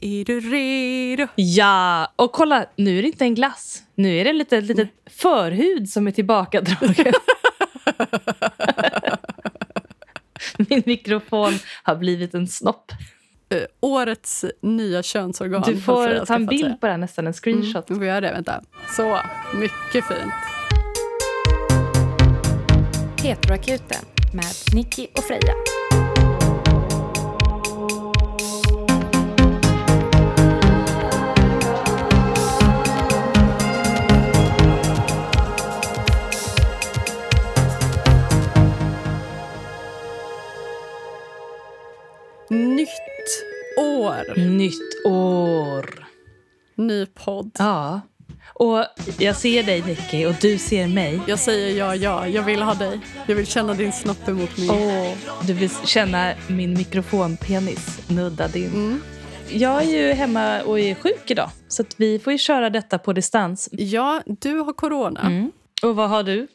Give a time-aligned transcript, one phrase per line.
[0.00, 1.26] Är du redo?
[1.34, 3.82] Ja, och kolla, nu är det inte en glass.
[3.94, 7.12] Nu är det lite litet, litet förhud som är tillbakadragen.
[10.68, 12.92] Min mikrofon har blivit en snopp.
[13.54, 15.62] Uh, årets nya könsorgan.
[15.66, 17.90] Du får ta en bild på det här, nästan en screenshot.
[17.90, 18.62] Mm, vi får göra det, vänta.
[18.96, 19.20] Så,
[19.54, 20.32] mycket fint.
[23.22, 25.54] Heteroakuten med Nicky och Freja.
[42.50, 43.44] Nytt
[43.78, 44.38] år.
[44.38, 46.06] Nytt år.
[46.74, 47.50] Ny podd.
[47.58, 48.00] Ja.
[48.54, 48.84] Och
[49.18, 51.20] jag ser dig, Nicky, och du ser mig.
[51.26, 52.28] Jag säger ja, ja.
[52.28, 53.00] Jag vill ha dig.
[53.26, 54.68] Jag vill känna din snopp emot mig.
[54.70, 55.16] Oh,
[55.46, 58.72] du vill känna min mikrofonpenis nudda din.
[58.72, 59.00] Mm.
[59.48, 63.12] Jag är ju hemma och är sjuk idag, så vi får ju köra detta på
[63.12, 63.68] distans.
[63.72, 65.20] Ja, du har corona.
[65.20, 65.52] Mm.
[65.82, 66.48] Och vad har du?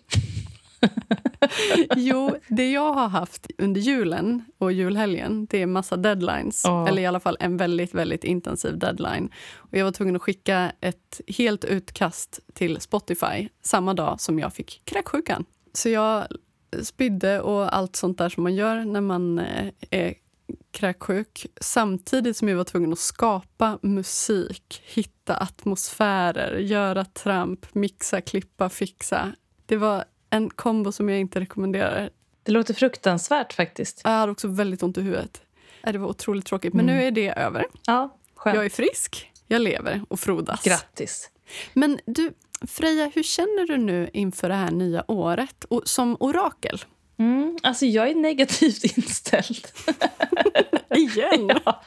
[1.95, 6.65] jo, det jag har haft under julen och julhelgen det är massa deadlines.
[6.65, 6.89] Oh.
[6.89, 9.29] Eller i alla fall en väldigt, väldigt intensiv deadline.
[9.55, 14.53] Och jag var tvungen att skicka ett helt utkast till Spotify samma dag som jag
[14.53, 15.45] fick kräksjukan.
[15.73, 16.27] Så jag
[16.83, 20.13] spydde och allt sånt där som man gör när man eh, är
[20.71, 28.69] kräksjuk samtidigt som jag var tvungen att skapa musik, hitta atmosfärer, göra tramp, mixa, klippa,
[28.69, 29.31] fixa.
[29.65, 30.03] Det var
[30.33, 32.09] en kombo som jag inte rekommenderar.
[32.43, 34.01] Det låter fruktansvärt faktiskt.
[34.03, 35.41] Jag hade också väldigt ont i huvudet.
[35.83, 36.73] Det var otroligt tråkigt.
[36.73, 36.95] Men mm.
[36.95, 37.65] nu är det över.
[37.87, 38.55] Ja, skönt.
[38.55, 40.63] Jag är frisk, jag lever och frodas.
[40.63, 41.29] Grattis.
[41.73, 42.33] Men du,
[42.67, 46.85] Freja, hur känner du nu inför det här nya året och som orakel?
[47.17, 49.67] Mm, alltså jag är negativt inställd.
[50.95, 51.59] Igen?
[51.65, 51.83] ja.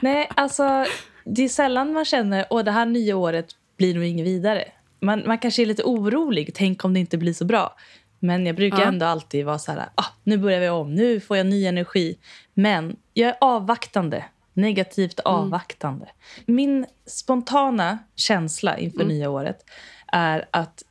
[0.00, 0.86] Nej, alltså
[1.24, 5.22] det är sällan man känner att det här nya året blir nog inget vidare man,
[5.26, 6.50] man kanske är lite orolig.
[6.54, 7.76] Tänk om det inte blir så bra.
[8.18, 8.84] Men jag brukar ja.
[8.84, 12.18] ändå alltid vara så här, ah, nu börjar vi om, nu får jag ny energi.
[12.54, 15.34] Men jag är avvaktande, negativt mm.
[15.34, 16.08] avvaktande.
[16.46, 19.08] Min spontana känsla inför mm.
[19.08, 19.64] nya året
[20.06, 20.82] är att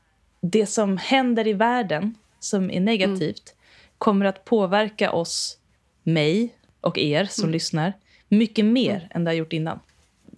[0.41, 3.57] det som händer i världen som är negativt mm.
[3.97, 5.57] kommer att påverka oss,
[6.03, 7.53] mig och er som mm.
[7.53, 7.94] lyssnar
[8.29, 9.07] mycket mer mm.
[9.11, 9.79] än det har gjort innan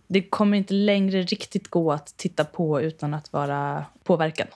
[0.07, 4.47] det kommer inte längre riktigt gå att titta på utan att vara påverkad.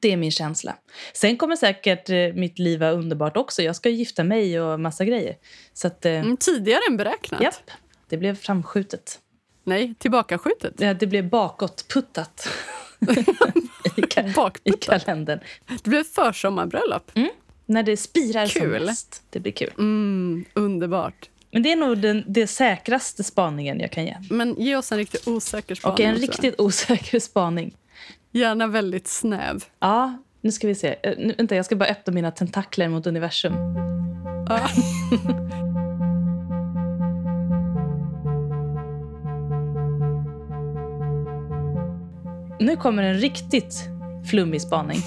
[0.00, 0.76] Det är min känsla.
[1.12, 3.62] Sen kommer säkert eh, mitt liv vara underbart också.
[3.62, 5.36] Jag ska gifta mig och massa grejer.
[5.72, 7.40] Så att, eh, mm, tidigare än beräknat?
[7.40, 7.70] Japp.
[8.08, 9.18] Det blev framskjutet.
[9.64, 10.74] Nej, tillbakaskjutet?
[10.78, 12.48] Ja, det blev bakåtputtat.
[13.96, 15.40] I, ka I kalendern.
[15.66, 17.10] Det blev försommarbröllop.
[17.14, 17.30] Mm.
[17.66, 18.76] När det spirar kul.
[18.76, 19.22] som mest.
[19.30, 19.72] Det blir kul.
[19.78, 21.30] Mm, underbart.
[21.50, 24.16] Men det är nog den det säkraste spaningen jag kan ge.
[24.30, 25.92] Men ge oss en riktigt osäker spaning.
[25.94, 26.22] Okej, en också.
[26.22, 27.74] riktigt osäker spaning.
[28.32, 29.64] Gärna väldigt snäv.
[29.80, 30.96] Ja, nu ska vi se.
[31.02, 33.54] Eh, nu, vänta, jag ska bara öppna mina tentakler mot universum.
[34.48, 34.68] Ja.
[42.60, 43.74] nu kommer en riktigt
[44.30, 44.98] flummig spaning.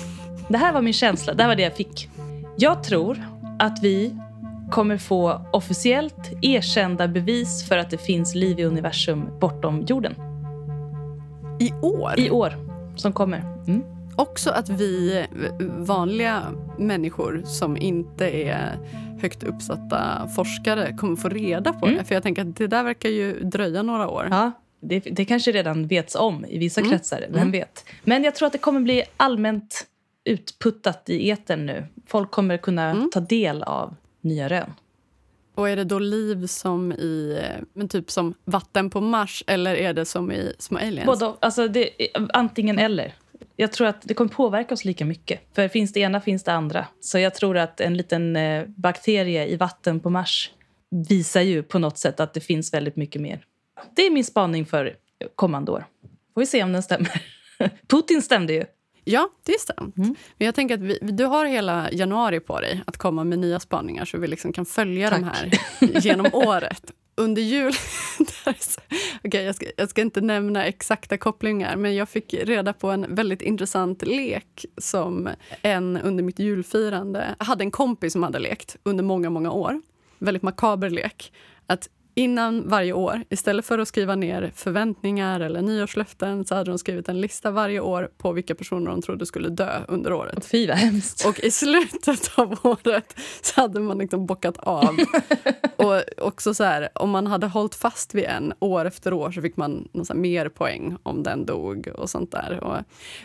[0.50, 1.34] Det här var min känsla.
[1.34, 2.10] Det här var det jag fick.
[2.58, 3.24] Jag tror
[3.60, 4.16] att vi
[4.72, 10.16] kommer få officiellt erkända bevis för att det finns liv i universum bortom jorden.
[11.60, 12.14] I år?
[12.18, 12.54] I år,
[12.96, 13.40] som kommer.
[13.68, 13.84] Mm.
[14.16, 15.26] Också att vi
[15.78, 16.44] vanliga
[16.78, 18.78] människor som inte är
[19.22, 21.98] högt uppsatta forskare kommer få reda på mm.
[21.98, 22.04] det.
[22.04, 24.28] För jag tänker att det där verkar ju dröja några år.
[24.32, 24.52] Ja,
[24.82, 26.92] det, det kanske redan vets om i vissa mm.
[26.92, 27.26] kretsar.
[27.30, 27.52] Vem mm.
[27.52, 27.86] vet?
[28.04, 29.88] Men jag tror att det kommer bli allmänt
[30.24, 31.86] utputtat i eten nu.
[32.08, 33.10] Folk kommer kunna mm.
[33.14, 34.74] ta del av nya rön.
[35.56, 37.42] Och är det då liv som i
[37.74, 41.06] men typ som vatten på Mars eller är det som i små aliens?
[41.06, 41.90] Både, alltså det,
[42.34, 43.16] antingen eller.
[43.56, 45.40] Jag tror att det kommer påverka oss lika mycket.
[45.56, 46.88] För finns det ena finns det andra.
[47.00, 50.52] Så jag tror att en liten eh, bakterie i vatten på Mars
[51.10, 53.46] visar ju på något sätt att det finns väldigt mycket mer.
[53.96, 54.96] Det är min spaning för
[55.36, 55.86] kommande år.
[56.34, 57.22] Får vi se om den stämmer.
[57.88, 58.66] Putin stämde ju.
[59.04, 59.98] Ja, det är sant.
[59.98, 60.16] Mm.
[60.38, 63.60] Men jag tänker att vi, du har hela januari på dig att komma med nya
[63.60, 65.20] spaningar så vi liksom kan följa Tack.
[65.20, 65.52] de här
[66.02, 66.92] genom året.
[67.16, 67.74] Under jul...
[69.24, 73.16] okay, jag, ska, jag ska inte nämna exakta kopplingar men jag fick reda på en
[73.16, 75.30] väldigt intressant lek som
[75.62, 77.36] en under mitt julfirande...
[77.40, 79.82] Jag hade en kompis som hade lekt under många, många år.
[80.20, 81.34] Väldigt makaber lek.
[81.68, 86.78] Att innan varje år, istället för att skriva ner förväntningar eller nyårslöften så hade de
[86.78, 90.46] skrivit en lista varje år på vilka personer de trodde skulle dö under året.
[90.46, 91.26] Fy vad hemskt.
[91.26, 94.98] Och i slutet av året så hade man liksom bockat av.
[95.76, 99.42] och också så här, om man hade hållit fast vid en år efter år så
[99.42, 102.64] fick man någon mer poäng om den dog och sånt där.
[102.64, 102.78] Och,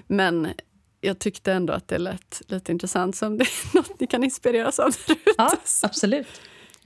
[0.06, 0.48] men
[1.00, 4.24] jag tyckte ändå att det lät lite intressant, så om det är något ni kan
[4.24, 5.34] inspireras av där ute.
[5.38, 6.26] Ja, absolut.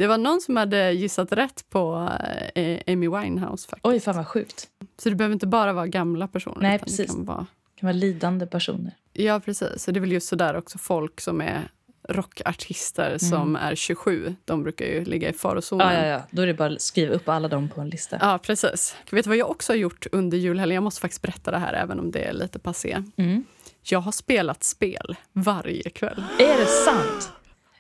[0.00, 2.10] Det var någon som hade gissat rätt på
[2.54, 3.68] eh, Amy Winehouse.
[3.68, 3.86] Faktiskt.
[3.86, 4.68] Oj, fan vad sjukt.
[5.02, 6.60] Så det behöver inte bara vara gamla personer.
[6.60, 6.98] Nej, precis.
[6.98, 7.46] Det kan vara...
[7.74, 8.92] Det kan vara lidande personer.
[9.12, 9.82] Ja, precis.
[9.82, 11.70] Så det är väl just sådär också folk som är
[12.08, 14.34] rockartister som är 27.
[14.44, 15.86] De brukar ju ligga i farozonen.
[15.86, 16.00] Mm.
[16.00, 16.22] Ja, ja, ja.
[16.30, 18.18] Då är det bara att skriva upp alla dem på en lista.
[18.20, 18.96] Ja, precis.
[19.10, 20.74] Vet du vad jag också har gjort under julhelgen?
[20.74, 23.02] Jag måste faktiskt berätta det här, även om det är lite passé.
[23.16, 23.44] Mm.
[23.82, 26.24] Jag har spelat spel varje kväll.
[26.38, 27.32] Är det sant?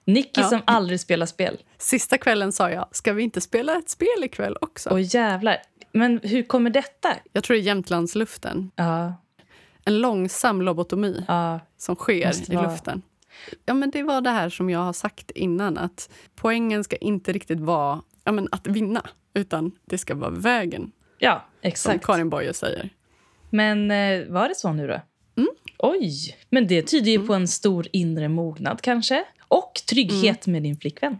[0.04, 0.48] Nicky Ja.
[0.48, 1.58] som aldrig spelar spel.
[1.78, 4.90] Sista kvällen sa jag, ska vi inte spela ett spel ikväll också?
[4.92, 5.56] Åh jävlar.
[5.92, 7.16] Men hur kommer detta?
[7.32, 8.70] Jag tror det är Jämtlandsluften.
[8.76, 9.14] Ja,
[9.84, 11.60] En långsam lobotomi ja.
[11.76, 12.70] som sker i vara.
[12.70, 13.02] luften.
[13.64, 17.32] Ja, men det var det här som jag har sagt innan, att poängen ska inte
[17.32, 19.02] riktigt vara ja, men att vinna,
[19.34, 22.04] utan det ska vara vägen, Ja, som exakt.
[22.06, 22.90] Karin Boye säger.
[23.50, 25.00] Men eh, var det så nu då?
[25.36, 25.50] Mm.
[25.78, 29.24] Oj, men det tyder ju på en stor inre mognad kanske.
[29.50, 30.52] Och trygghet Mm.
[30.52, 31.18] med din flickvän.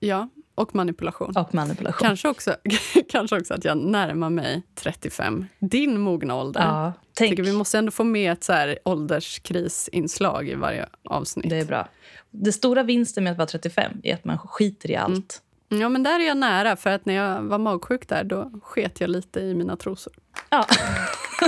[0.00, 1.36] Ja, och manipulation.
[1.36, 2.06] Och manipulation.
[2.08, 2.56] Kanske också,
[3.08, 5.46] kanske också att jag närmar mig 35.
[5.58, 6.60] Din mogna ålder.
[6.60, 7.38] Ja, tänk.
[7.38, 11.50] vi måste ändå få med ett så här ålderskrisinslag i varje avsnitt.
[11.50, 11.88] Det är bra.
[12.30, 15.42] Det stora vinsten med att vara 35 är att man skiter i allt.
[15.68, 16.76] Ja, men där är jag nära.
[16.76, 20.12] För att när jag var magsjuk där, då sket jag lite i mina trosor.
[20.50, 20.66] Ja.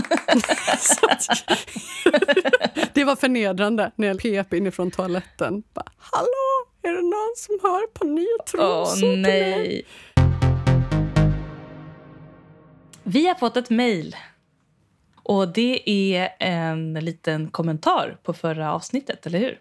[2.94, 5.62] Det var förnedrande när jag pep inifrån toaletten.
[5.74, 9.16] Bara, Hallå, är det någon som hör på nya trosor mig?
[9.16, 9.86] nej.
[13.02, 14.16] Vi har fått ett mejl.
[15.22, 19.60] Och det är en liten kommentar på förra avsnittet, eller hur?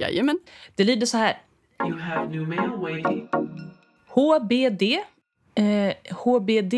[0.00, 0.38] Jajamän.
[0.74, 1.38] Det lyder så här.
[1.86, 3.28] You have new mail waiting.
[4.08, 4.82] HBD.
[5.54, 6.74] Eh, HBD.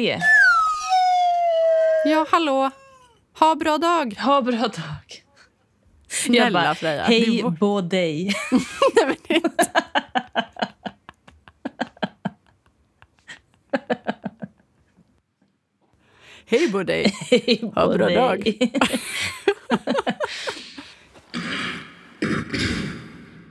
[2.04, 2.70] Ja, hallå.
[3.38, 4.14] Ha bra dag.
[4.18, 5.22] Ha bra dag.
[6.08, 7.02] Snälla Jag bara, Freja.
[7.02, 8.24] Hej vår- på dig.
[8.96, 9.82] Nej, men det är inte-
[16.46, 17.14] Hej på dig.
[17.30, 18.14] Hej Ha bra dig.
[18.16, 18.58] dag.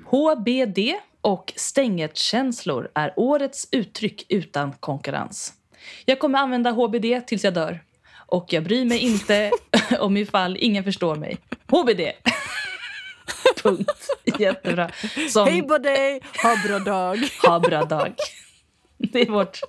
[0.05, 0.79] HBD
[1.21, 5.53] och stängertkänslor är årets uttryck utan konkurrens.
[6.05, 7.79] Jag kommer använda HBD tills jag dör.
[8.31, 9.51] Och jag bryr mig inte
[9.99, 11.37] om ifall ingen förstår mig.
[11.67, 12.01] HBD!
[13.63, 14.07] Punkt.
[14.39, 14.91] Jättebra.
[15.29, 16.21] Som Hej på dig.
[16.43, 17.17] Ha bra dag.
[17.47, 18.13] ha bra dag.
[18.97, 19.59] Det är vårt,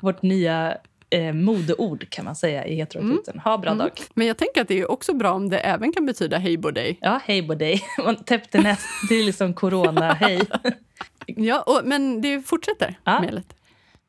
[0.00, 0.78] vårt nya
[1.10, 3.38] eh, modeord kan man säga i heteroakuten.
[3.38, 3.90] Ha bra dag.
[4.14, 6.70] Men jag tänker att det är också bra om det även kan betyda hej på
[6.70, 6.98] dig.
[7.00, 7.82] Ja, hej på dig.
[8.52, 8.86] Näst.
[9.08, 10.40] Det är liksom corona, hej.
[11.26, 13.20] Ja, och, men det fortsätter Ja.
[13.20, 13.46] mejlet.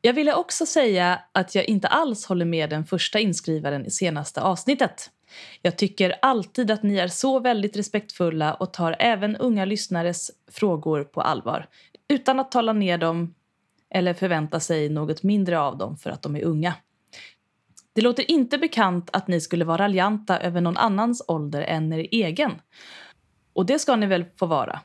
[0.08, 4.40] Jag ville också säga att jag inte alls håller med den första inskrivaren i senaste
[4.40, 5.10] avsnittet.
[5.62, 11.04] Jag tycker alltid att ni är så väldigt respektfulla och tar även unga lyssnares frågor
[11.04, 11.66] på allvar
[12.08, 13.34] utan att tala ner dem
[13.90, 16.74] eller förvänta sig något mindre av dem för att de är unga.
[17.92, 22.06] Det låter inte bekant att ni skulle vara raljanta över någon annans ålder än er
[22.10, 22.52] egen.
[23.52, 24.80] Och det ska ni väl få vara.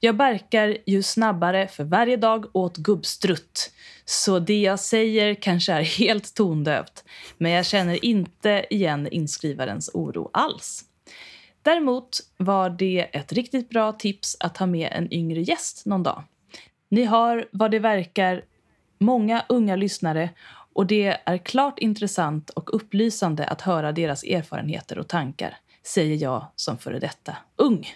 [0.00, 3.72] Jag verkar ju snabbare för varje dag åt gubbstrutt.
[4.04, 7.04] Så det jag säger kanske är helt tondövt.
[7.38, 10.84] Men jag känner inte igen inskrivarens oro alls.
[11.62, 16.22] Däremot var det ett riktigt bra tips att ha med en yngre gäst någon dag.
[16.88, 18.42] Ni har vad det verkar
[18.98, 20.30] många unga lyssnare
[20.72, 26.46] och det är klart intressant och upplysande att höra deras erfarenheter och tankar, säger jag
[26.56, 27.86] som före detta ung.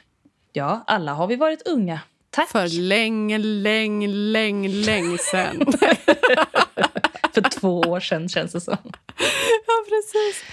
[0.53, 2.01] Ja, alla har vi varit unga.
[2.31, 2.49] Tack!
[2.49, 5.65] För länge, länge, länge, länge sen.
[7.35, 8.77] För två år sedan känns det som.
[9.67, 10.45] ja, precis.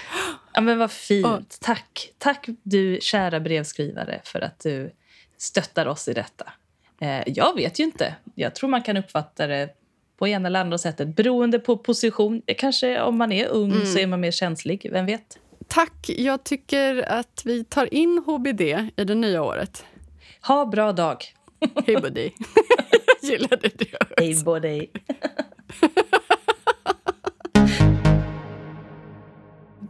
[0.54, 1.26] Ja, men vad fint.
[1.26, 2.10] Och- Tack.
[2.18, 4.92] Tack du kära brevskrivare för att du
[5.38, 6.54] stöttar oss i detta.
[7.02, 8.16] Eh, jag vet ju inte.
[8.36, 9.70] Jag tror man kan uppfatta det
[10.18, 12.42] på ena eller andra sättet beroende på position.
[12.58, 13.86] Kanske om man är ung Mm.
[13.86, 14.90] så är man mer känslig.
[14.92, 15.40] Vem vet?
[15.70, 16.10] Tack.
[16.10, 18.62] Jag tycker att vi tar in HBD
[18.96, 19.86] i det nya året.
[20.48, 21.26] Ha bra dag.
[21.86, 22.36] Hej dig.
[23.22, 23.98] Gillade det.
[24.18, 24.92] Hej dig.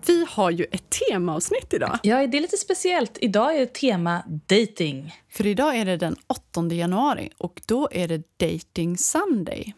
[0.08, 2.00] Vi har ju ett temaavsnitt idag.
[2.04, 3.18] Ja, det är lite speciellt.
[3.22, 5.16] Idag är tema dating.
[5.30, 9.74] För idag är det den 8 januari och då är det Dating Sunday.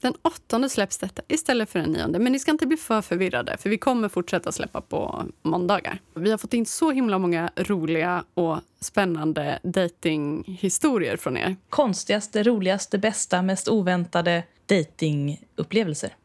[0.00, 2.18] Den åttonde släpps detta istället för den nionde.
[2.18, 6.00] Men ni ska inte bli för förvirrade, för vi kommer fortsätta släppa på måndagar.
[6.14, 11.56] Vi har fått in så himla många roliga och spännande datinghistorier från er.
[11.68, 16.16] Konstigaste, roligaste, bästa, mest oväntade datingupplevelser.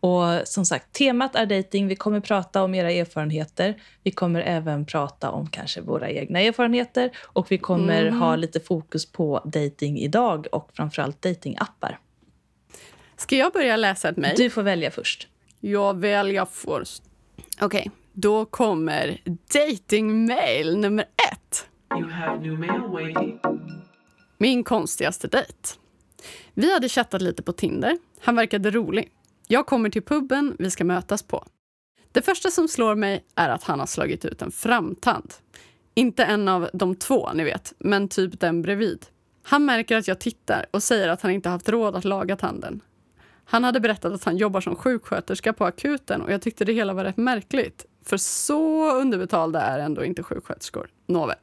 [0.00, 1.88] Och som sagt, temat är dating.
[1.88, 3.82] Vi kommer prata om era erfarenheter.
[4.02, 7.10] Vi kommer även prata om kanske våra egna erfarenheter.
[7.22, 8.20] Och vi kommer Mm.
[8.20, 11.98] ha lite fokus på dating idag och framförallt datingappar.
[13.16, 14.34] Ska jag börja läsa ett mejl?
[14.36, 15.28] Du får välja först.
[15.60, 17.02] Jag väljer först.
[17.60, 19.20] Okej, då kommer
[19.52, 21.68] datingmail nummer ett.
[21.98, 23.40] You have new mail waiting.
[24.38, 25.68] Min konstigaste dejt.
[26.54, 27.98] Vi hade chattat lite på Tinder.
[28.20, 29.08] Han verkade rolig.
[29.48, 31.44] Jag kommer till puben vi ska mötas på.
[32.12, 35.34] Det första som slår mig är att han har slagit ut en framtand.
[35.94, 39.06] Inte en av de två, ni vet, men typ den bredvid.
[39.42, 42.80] Han märker att jag tittar och säger att han inte haft råd att laga tanden.
[43.48, 46.92] Han hade berättat att han jobbar som sjuksköterska på akuten och jag tyckte det hela
[46.92, 47.86] var rätt märkligt.
[48.04, 50.88] För så underbetalda är ändå inte sjuksköterskor.
[51.06, 51.36] Nåväl.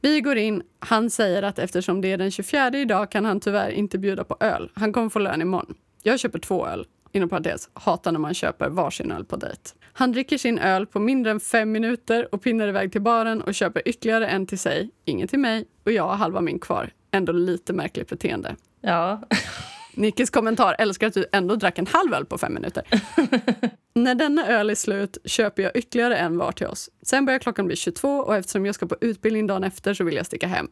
[0.00, 0.62] Vi går in.
[0.78, 4.36] Han säger att eftersom det är den 24 idag kan han tyvärr inte bjuda på
[4.40, 4.70] öl.
[4.74, 5.74] Han kommer få lön imorgon.
[6.02, 6.86] Jag köper två öl.
[7.12, 9.60] Inom parentes, hatar när man köper varsin öl på dejt.
[9.92, 13.54] Han dricker sin öl på mindre än fem minuter och pinnar iväg till baren och
[13.54, 16.90] köper ytterligare en till sig, ingen till mig och jag har halva min kvar.
[17.10, 18.56] Ändå lite märkligt beteende.
[18.80, 19.22] Ja.
[19.96, 22.82] Nickis kommentar, älskar att du ändå drack en halv öl på fem minuter.
[23.94, 26.90] När denna öl är slut köper jag ytterligare en var till oss.
[27.02, 30.14] Sen börjar klockan bli 22 och eftersom jag ska på utbildning dagen efter så vill
[30.16, 30.68] jag sticka hem.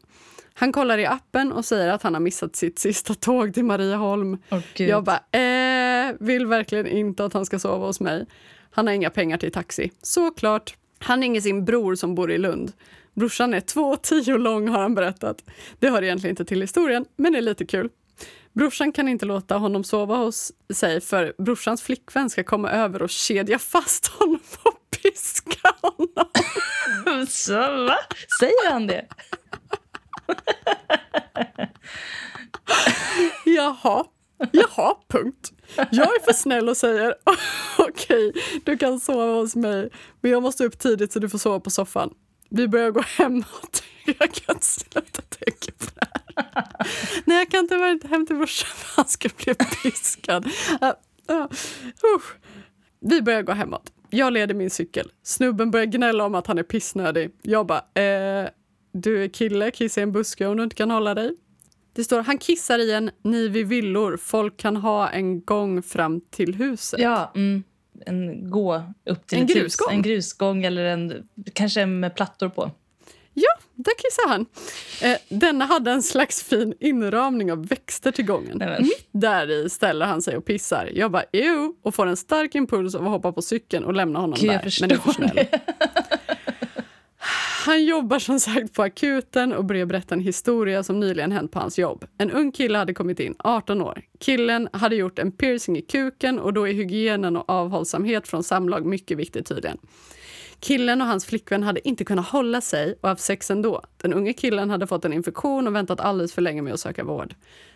[0.55, 4.39] Han kollar i appen och säger att han har missat sitt sista tåg till Marieholm.
[4.75, 4.89] Gud.
[4.89, 8.27] jag bara, eh, vill verkligen inte att han ska sova hos mig.
[8.71, 9.91] Han har inga pengar till taxi.
[10.03, 10.77] Såklart.
[10.99, 12.73] Han ringer sin bror som bor i Lund.
[13.15, 15.45] Brorsan är 2,10 lång har han berättat.
[15.79, 17.91] Det hör egentligen inte till historien, men är lite kul.
[18.55, 23.11] Brorsan kan inte låta honom sova hos sig för brorsans flickvän ska komma över och
[23.11, 26.31] kedja fast honom och piska honom.
[27.29, 27.99] Så, va?
[28.41, 29.07] Säger han det?
[33.45, 34.05] Jaha,
[34.53, 35.53] jaha, punkt.
[35.77, 37.15] Jag är för snäll och säger
[37.79, 38.33] okej,
[38.65, 41.71] du kan sova hos mig men jag måste upp tidigt så du får sova på
[41.71, 42.15] soffan.
[42.51, 43.83] Vi börjar gå hemåt.
[44.19, 46.24] Jag kan inte sluta tänka på det här.
[47.25, 50.47] Nej, jag kan inte hem till brorsan för han ska bli piskad.
[51.31, 52.21] Uh, uh.
[53.01, 53.93] Vi börjar gå hemåt.
[54.11, 55.11] Jag leder min cykel.
[55.23, 57.31] Snubben börjar gnälla om att han är pissnödig.
[57.43, 58.49] Jag bara, eh,
[58.93, 61.37] du är kille, kissa i en buske om du inte kan hålla dig.
[61.93, 64.17] Det står han kissar i en ni vid villor.
[64.17, 67.01] Folk kan ha en gång fram till huset.
[67.01, 67.63] Ja, mm.
[68.07, 69.57] en gå upp till En ett hus.
[69.57, 69.95] grusgång.
[69.95, 72.71] En grusgång eller en, kanske en med plattor på.
[73.33, 74.47] Ja, där kissar han.
[75.03, 78.59] Eh, denna hade en slags fin inramning av växter till gången.
[78.59, 78.83] Nej.
[78.83, 80.91] Mitt där i ställer han sig och pissar.
[80.95, 84.19] Jag bara ew och får en stark impuls av att hoppa på cykeln och lämna
[84.19, 84.81] honom Gud, där.
[84.81, 85.47] Men är för förstår snäll.
[85.51, 85.61] det.
[87.65, 91.59] Han jobbar som sagt på akuten och börjar berätta en historia som nyligen hänt på
[91.59, 92.05] hans jobb.
[92.19, 94.03] En ung kille hade kommit in, 18 år.
[94.21, 98.87] Killen hade gjort en piercing i kuken och då är hygienen och avhållsamhet från samlag
[98.87, 99.79] mycket viktigt tydligen.
[100.61, 103.83] Killen och hans flickvän hade inte kunnat hålla sig och haft sex ändå.
[103.97, 107.05] Den unge killen hade fått en infektion och väntat alldeles för länge med att söka
[107.05, 107.35] vård.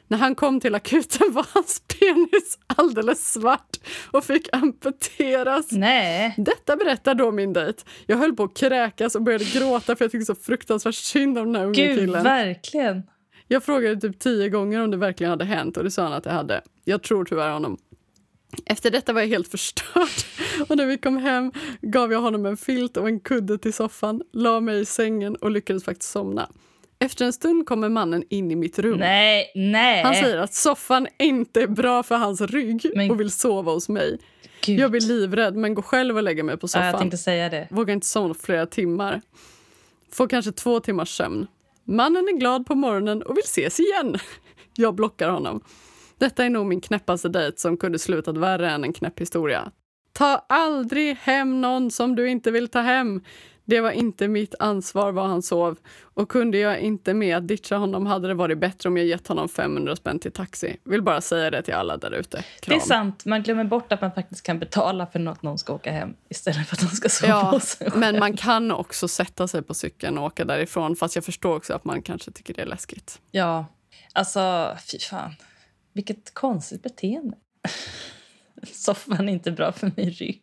[0.08, 3.76] När han kom till akuten var hans penis alldeles svart
[4.11, 5.73] och fick amputeras.
[5.73, 6.35] Nej.
[6.37, 7.82] Detta berättar då min dejt.
[8.06, 11.44] Jag höll på att kräkas och började gråta för jag tyckte så fruktansvärt synd om
[11.52, 12.25] den här unga Gud, killen.
[12.25, 13.02] verkligen.
[13.49, 16.25] Jag frågade typ tio gånger om det verkligen hade hänt och det sa han att
[16.25, 16.61] det hade.
[16.85, 17.78] Jag tror tyvärr honom.
[18.67, 20.09] Efter detta var jag helt förstörd
[20.69, 21.52] och när vi kom hem
[21.83, 25.50] gav jag honom en filt och en kudde till soffan, la mig i sängen och
[25.50, 26.49] lyckades faktiskt somna.
[26.99, 28.99] Efter en stund kommer mannen in i mitt rum.
[28.99, 30.02] Nej, nej.
[30.02, 33.88] Han säger att soffan inte är bra för hans rygg Men- och vill sova hos
[33.88, 34.19] mig.
[34.64, 34.78] Gud.
[34.81, 36.87] Jag blir livrädd men går själv och lägger mig på Ja, soffan.
[36.87, 37.69] jag tänkte säga det.
[37.71, 39.21] Vågar inte somna flera timmar.
[40.12, 41.47] Får kanske två timmars sömn.
[41.85, 44.17] Mannen är glad på morgonen och vill ses igen.
[44.75, 45.61] Jag blockar honom.
[46.18, 49.70] Detta är nog min knäppaste dejt som kunde slutat värre än en knäpp historia.
[50.12, 53.20] Ta aldrig hem någon som du inte vill ta hem.
[53.64, 55.78] Det var inte mitt ansvar var han sov.
[56.14, 59.26] Och kunde jag inte med att ditcha honom hade det varit bättre om jag gett
[59.28, 60.76] honom 500 spänn till taxi.
[60.84, 62.44] Vill bara säga det till alla där ute.
[62.66, 63.25] Det är sant.
[63.25, 66.68] Man glömmer bort att man faktiskt kan betala för något någon ska åka hem istället
[66.68, 68.00] för att de ska sova Ja, hos sig själv.
[68.00, 70.96] men man kan också sätta sig på cykeln och åka därifrån.
[70.96, 73.20] Fast jag förstår också att man kanske tycker det är läskigt.
[73.30, 73.66] Ja,
[74.12, 75.32] alltså fy fan.
[75.92, 77.37] Vilket konstigt beteende.
[78.73, 80.42] Soffan är inte bra för min rygg.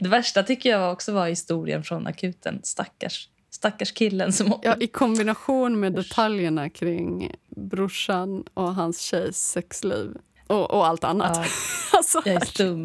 [0.00, 2.60] Det värsta tycker jag också var historien från akuten.
[2.62, 10.16] Stackars, stackars killen som Ja, I kombination med detaljerna kring brorsan och hans tjejs sexliv.
[10.46, 11.36] Och, och allt annat.
[11.36, 11.44] Ja.
[11.98, 12.84] alltså, Jag är stum.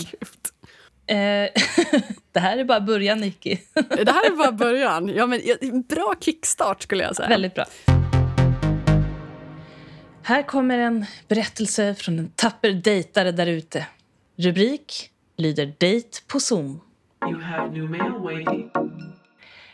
[1.07, 1.15] Eh,
[2.31, 3.57] det här är bara början, Nicky.
[3.73, 5.07] Det här är bara början.
[5.07, 5.41] Ja, men,
[5.81, 7.29] bra kickstart skulle jag säga.
[7.29, 7.65] Väldigt bra.
[10.27, 13.87] Här kommer en berättelse från en tapper dejtare där ute.
[14.35, 16.81] Rubrik lyder Date på Zoom.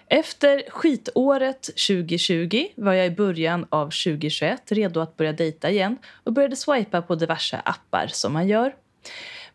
[0.07, 6.33] Efter skitåret 2020 var jag i början av 2021 redo att börja dejta igen och
[6.33, 8.75] började swipa på diverse appar som man gör.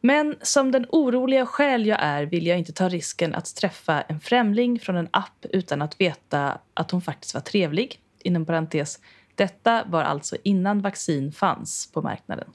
[0.00, 4.20] Men som den oroliga själ jag är vill jag inte ta risken att träffa en
[4.20, 8.00] främling från en app utan att veta att hon faktiskt var trevlig.
[8.22, 8.98] Inom parentes,
[9.38, 12.50] detta var alltså innan vaccin fanns på marknaden.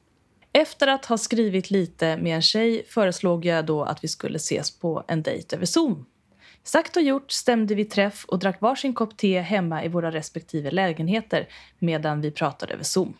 [0.51, 4.79] Efter att ha skrivit lite med en tjej föreslog jag då att vi skulle ses
[4.79, 6.05] på en dejt över Zoom.
[6.63, 10.71] Sagt och gjort stämde vi träff och drack varsin kopp te hemma i våra respektive
[10.71, 11.47] lägenheter
[11.79, 13.13] medan vi pratade över Zoom.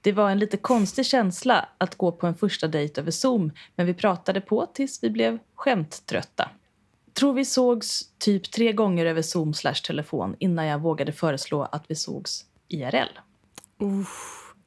[0.00, 3.86] Det var en lite konstig känsla att gå på en första dejt över Zoom men
[3.86, 6.50] vi pratade på tills vi blev skämttrötta.
[7.12, 11.84] Tror vi sågs typ tre gånger över Zoom slash telefon innan jag vågade föreslå att
[11.88, 13.18] vi sågs IRL.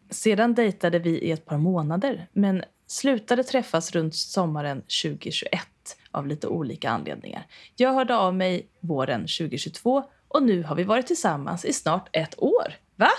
[0.10, 5.62] Sedan dejtade vi i ett par månader men slutade träffas runt sommaren 2021
[6.12, 7.48] av lite olika anledningar.
[7.76, 12.42] Jag hörde av mig våren 2022 och nu har vi varit tillsammans i snart ett
[12.42, 12.74] år.
[12.96, 13.10] Va?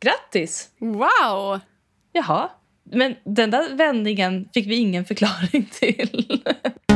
[0.00, 0.70] Grattis!
[0.78, 1.60] Wow!
[2.12, 2.50] Jaha,
[2.84, 6.42] men den där vändningen fick vi ingen förklaring till.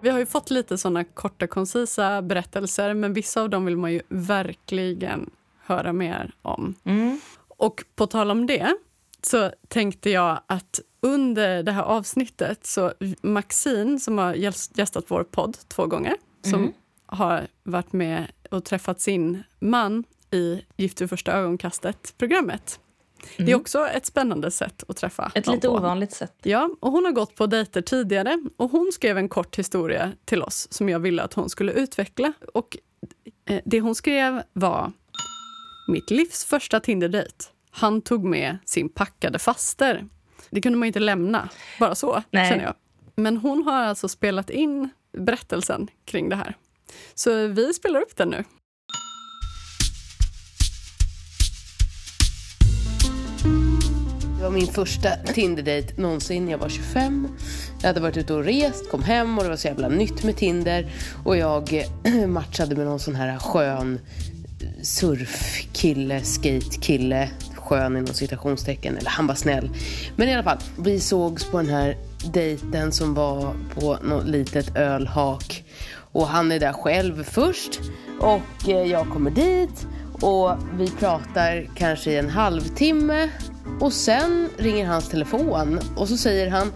[0.00, 3.92] Vi har ju fått lite såna korta, koncisa berättelser men vissa av dem vill man
[3.92, 6.74] ju verkligen höra mer om.
[6.84, 7.20] Mm.
[7.48, 8.74] Och på tal om det
[9.22, 15.24] så tänkte jag att under det här avsnittet så Maxine som har gäst- gästat vår
[15.24, 16.72] podd två gånger som
[17.06, 22.80] har varit med och träffat sin man i Gift vid första ögonkastet-programmet.
[23.36, 25.74] Det är också ett spännande sätt att träffa Ett lite på.
[25.74, 26.34] ovanligt sätt.
[26.42, 30.42] Ja, och hon har gått på dejter tidigare och hon skrev en kort historia till
[30.42, 32.32] oss som jag ville att hon skulle utveckla.
[32.54, 32.76] Och
[33.44, 34.92] eh, det hon skrev var
[35.88, 37.44] Mitt livs första Tinder-dejt.
[37.70, 40.06] Han tog med sin packade faster.
[40.50, 41.48] Det kunde man inte lämna,
[41.80, 42.50] bara så Nej.
[42.50, 42.74] känner jag.
[43.14, 46.56] Men hon har alltså spelat in berättelsen kring det här.
[47.14, 48.44] Så vi spelar upp den nu.
[54.48, 56.48] Var min första Tinder-dejt någonsin.
[56.48, 57.28] Jag var 25.
[57.80, 60.36] Jag hade varit ute och rest, kom hem och det var så jävla nytt med
[60.36, 60.92] Tinder.
[61.24, 64.00] Och jag eh, matchade med någon sån här skön
[64.82, 67.28] surfkille, skatekille.
[67.56, 69.70] Skön inom citationstecken, eller han var snäll.
[70.16, 71.96] Men i alla fall, vi sågs på den här
[72.32, 75.64] dejten som var på något litet ölhak.
[76.12, 77.80] Och han är där själv först.
[78.20, 79.86] Och eh, jag kommer dit.
[80.20, 83.28] Och vi pratar kanske i en halvtimme.
[83.80, 86.72] Och sen ringer hans telefon och så säger han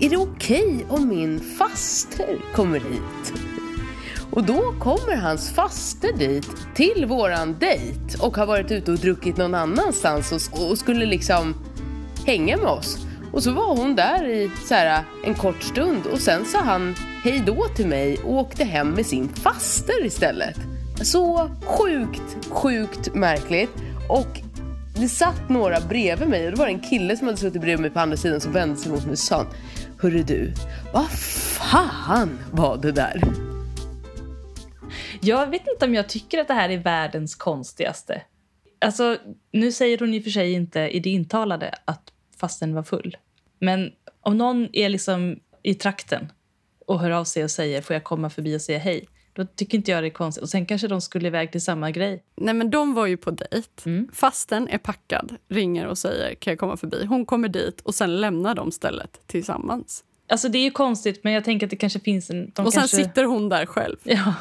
[0.00, 3.32] Är det okej om min faster kommer hit?
[4.30, 9.36] Och då kommer hans faster dit till våran dejt och har varit ute och druckit
[9.36, 11.54] någon annanstans och, och skulle liksom
[12.26, 12.98] hänga med oss.
[13.32, 16.94] Och så var hon där i så här, en kort stund och sen sa han
[17.24, 20.56] hej då till mig och åkte hem med sin faster istället.
[21.02, 23.70] Så sjukt, sjukt märkligt.
[24.08, 24.43] Och
[24.94, 27.90] det satt några bredvid mig och det var en kille som hade suttit bredvid mig
[27.90, 29.46] på andra sidan som vände sig mot mig och sa
[30.00, 30.52] Hörru du,
[30.92, 33.22] vad fan var det där?
[35.20, 38.22] Jag vet inte om jag tycker att det här är världens konstigaste.
[38.80, 39.16] Alltså,
[39.52, 43.16] nu säger hon i och för sig inte i det intalade att fasten var full.
[43.58, 46.32] Men om någon är liksom i trakten
[46.86, 49.78] och hör av sig och säger får jag komma förbi och säga hej, då tycker
[49.78, 50.42] inte jag det är konstigt.
[50.42, 52.22] Och sen kanske de skulle iväg till samma grej.
[52.36, 53.68] Nej, men de var ju på dejt.
[53.86, 54.08] Mm.
[54.12, 57.04] Fasten är packad, ringer och säger kan jag komma förbi.
[57.04, 60.04] Hon kommer dit och sen lämnar de stället tillsammans.
[60.28, 62.44] Alltså det är ju konstigt, men jag tänker att det kanske finns en...
[62.44, 62.96] Och sen kanske...
[62.96, 63.96] sitter hon där själv.
[64.02, 64.34] Ja.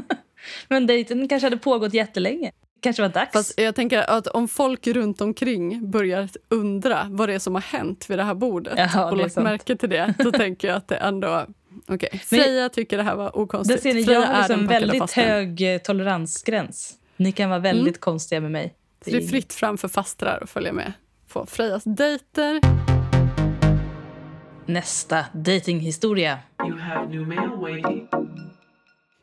[0.68, 2.52] men dejten kanske hade pågått jättelänge.
[2.82, 3.32] Kanske var dags.
[3.32, 7.62] Fast jag tänker att om folk runt omkring börjar undra vad det är som har
[7.62, 9.44] hänt vid det här bordet Jaha, och det är lagt sant.
[9.44, 11.46] märke till det, då tänker jag att det ändå...
[11.88, 13.82] Okej, Men- Freja tycker det här var Det okonstigt.
[13.82, 15.24] ser ni, Freja jag har är liksom väldigt fasten.
[15.24, 16.94] hög eh, toleransgräns.
[17.16, 18.74] Ni kan vara väldigt konstiga med mig.
[19.04, 20.92] Så det är fritt fram för fastrar att följa med
[21.32, 22.60] på Frejas dejter.
[24.66, 25.92] Nästa waiting.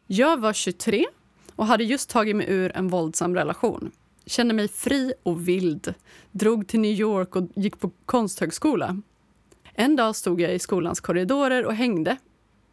[0.08, 1.06] Jag var 23
[1.60, 3.92] och hade just tagit mig ur en våldsam relation.
[4.26, 5.94] Kände mig fri och vild.
[6.32, 9.02] Drog till New York och gick på konsthögskola.
[9.74, 12.18] En dag stod jag i skolans korridorer och hängde.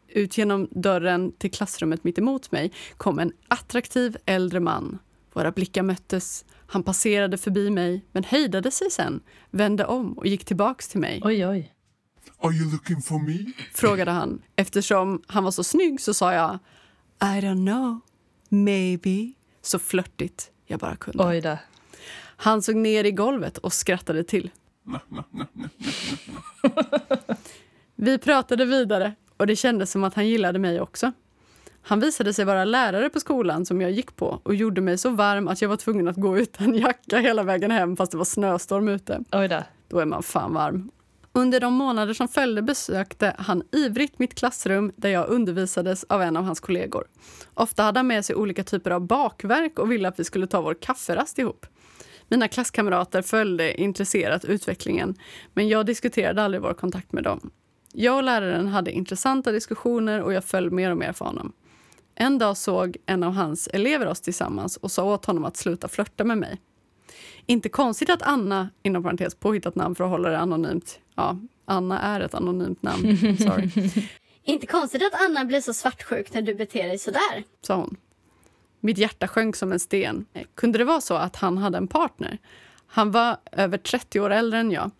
[0.08, 4.98] Ut genom dörren till klassrummet mitt emot mig kom en attraktiv äldre man
[5.32, 6.44] Våra blickar möttes.
[6.66, 9.20] Han passerade förbi mig, men hejdade sig sen,
[9.50, 11.20] vände om och gick tillbaks till mig.
[11.24, 11.72] Oj, oj.
[12.38, 13.52] Are you looking for me?
[13.74, 14.42] Frågade han.
[14.56, 16.58] Eftersom han var så snygg så sa jag
[17.20, 18.00] I don't know,
[18.50, 19.32] maybe.
[19.62, 21.24] Så flörtigt jag bara kunde.
[21.24, 21.58] Oj då.
[22.36, 24.50] Han såg ner i golvet och skrattade till.
[27.94, 31.12] Vi pratade vidare och det kändes som att han gillade mig också.
[31.82, 35.10] Han visade sig vara lärare på skolan som jag gick på och gjorde mig så
[35.10, 38.24] varm att jag var tvungen att gå utan jacka hela vägen hem fast det var
[38.24, 39.24] snöstorm ute.
[39.32, 39.62] Oj då.
[39.88, 40.90] Då är man fan varm.
[41.36, 46.36] Under de månader som följde besökte han ivrigt mitt klassrum där jag undervisades av en
[46.36, 47.06] av hans kollegor.
[47.54, 50.60] Ofta hade han med sig olika typer av bakverk och ville att vi skulle ta
[50.60, 51.66] vår kafferast ihop.
[52.28, 55.14] Mina klasskamrater följde intresserat utvecklingen
[55.54, 57.50] men jag diskuterade aldrig vår kontakt med dem.
[57.92, 61.52] Jag och läraren hade intressanta diskussioner och jag föll mer och mer för honom.
[62.14, 65.88] En dag såg en av hans elever oss tillsammans och sa åt honom att sluta
[65.88, 66.60] flörta med mig.
[67.46, 70.98] Inte konstigt att Anna, inom parentes påhittat namn för att hålla det anonymt.
[71.14, 73.16] Ja, Anna är ett anonymt namn.
[73.38, 73.70] Sorry,
[74.44, 77.44] Inte konstigt att Anna blir så svartsjuk när du beter dig sådär.
[77.62, 77.96] sa hon.
[78.80, 80.26] Mitt hjärta sjönk som en sten.
[80.54, 82.38] Kunde det vara så att han hade en partner?
[82.86, 84.90] Han var över 30 år äldre än jag.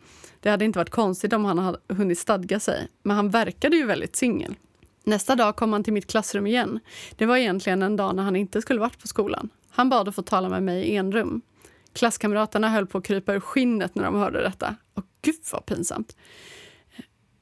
[0.41, 3.87] Det hade inte varit konstigt om han hade hunnit stadga sig, men han verkade ju
[3.87, 4.55] väldigt singel.
[5.05, 6.81] Nästa dag kom han till mitt klassrum igen.
[7.17, 9.49] Det var egentligen en dag när han inte skulle varit på skolan.
[9.71, 11.43] Han bad att få tala med mig i enrum.
[11.97, 14.77] Klasskamraterna höll på att krypa ur skinnet när de hörde detta.
[14.95, 16.17] Och gud vad pinsamt.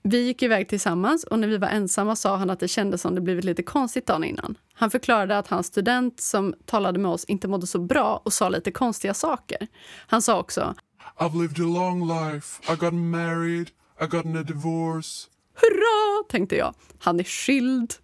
[0.02, 3.14] Vi gick iväg tillsammans och när vi var ensamma sa han att det kändes som
[3.14, 4.58] det blivit lite konstigt dagen innan.
[4.74, 8.48] Han förklarade att hans student som talade med oss inte mådde så bra och sa
[8.48, 9.68] lite konstiga saker.
[10.06, 10.74] Han sa också
[11.18, 12.72] I've lived a long life.
[12.72, 13.70] I got married.
[14.00, 15.28] I got a divorce.
[15.54, 16.74] Hurra, tänkte jag.
[16.98, 17.94] Han är skild.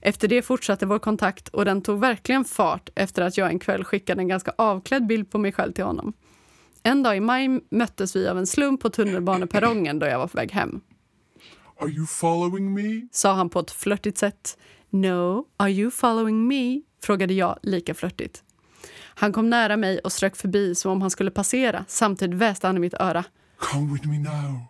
[0.00, 3.84] Efter det fortsatte vår kontakt och den tog verkligen fart efter att jag en kväll
[3.84, 6.12] skickade en ganska avklädd bild på mig själv till honom.
[6.82, 10.36] En dag i maj möttes vi av en slump på tunnelbaneperrongen då jag var på
[10.36, 10.80] väg hem.
[11.80, 13.08] Are you following me?
[13.12, 14.58] Sa han på ett flörtigt sätt.
[14.90, 16.80] No, are you following me?
[17.02, 18.42] Frågade jag lika flörtigt.
[18.98, 21.84] Han kom nära mig och strök förbi som om han skulle passera.
[21.88, 23.24] Samtidigt väste han i mitt öra.
[23.56, 24.60] Come with me now.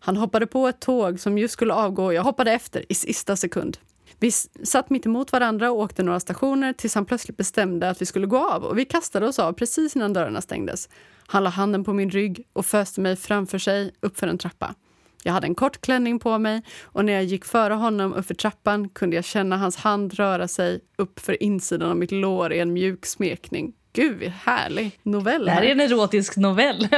[0.00, 3.36] Han hoppade på ett tåg som just skulle avgå och jag hoppade efter i sista
[3.36, 3.78] sekund.
[4.22, 4.30] Vi
[4.64, 8.26] satt mitt emot varandra och åkte några stationer tills han plötsligt bestämde att vi skulle
[8.26, 10.88] gå av och vi kastade oss av precis innan dörrarna stängdes.
[11.26, 14.74] Han la handen på min rygg och föste mig framför sig uppför en trappa.
[15.22, 18.88] Jag hade en kort klänning på mig och när jag gick före honom uppför trappan
[18.88, 22.72] kunde jag känna hans hand röra sig upp för insidan av mitt lår i en
[22.72, 23.72] mjuk smekning.
[23.92, 25.44] Gud, härlig novell.
[25.44, 25.66] Det här här.
[25.66, 26.88] är en erotisk novell.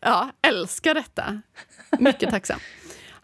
[0.00, 1.42] Ja, älskar detta.
[1.98, 2.60] Mycket tacksam.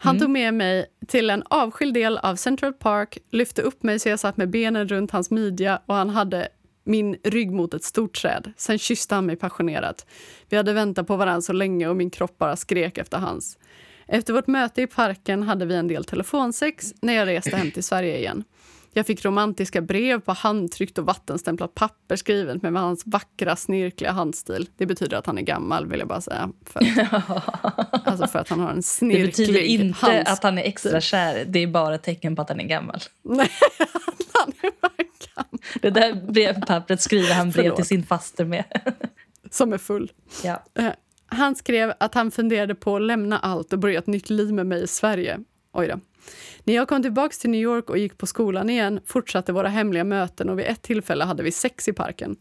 [0.03, 4.09] Han tog med mig till en avskild del av Central Park, lyfte upp mig så
[4.09, 6.47] jag satt med benen runt hans midja och han hade
[6.83, 8.53] min rygg mot ett stort träd.
[8.57, 10.05] Sen kysste han mig passionerat.
[10.49, 13.57] Vi hade väntat på varandra så länge och min kropp bara skrek efter hans.
[14.07, 17.83] Efter vårt möte i parken hade vi en del telefonsex när jag reste hem till
[17.83, 18.43] Sverige igen.
[18.95, 24.69] Jag fick romantiska brev på handtryckt och vattenstämplat papper skrivet med hans vackra, snirkliga handstil.
[24.77, 26.49] Det betyder att han är gammal, vill jag bara säga.
[26.65, 30.33] För att, alltså för att han har en Det snirklig betyder inte handstil.
[30.33, 31.45] att han är extra kär.
[31.47, 32.99] Det är bara ett tecken på att han är gammal.
[33.23, 33.49] Nej,
[34.33, 34.91] han är bara
[35.35, 35.59] gammal.
[35.81, 37.75] Det där brevpappret skriver han brev Förlåt.
[37.75, 38.63] till sin faster med.
[39.49, 40.11] Som är full.
[40.43, 40.63] Ja.
[40.79, 40.91] Eh,
[41.25, 44.65] Han skrev att han funderade på att lämna allt och börja ett nytt liv med
[44.65, 45.39] mig i Sverige.
[45.73, 45.99] Oj då.
[46.63, 50.03] När jag kom tillbaka till New York och gick på skolan igen fortsatte våra hemliga
[50.03, 52.35] möten och vid ett tillfälle hade vi sex i parken.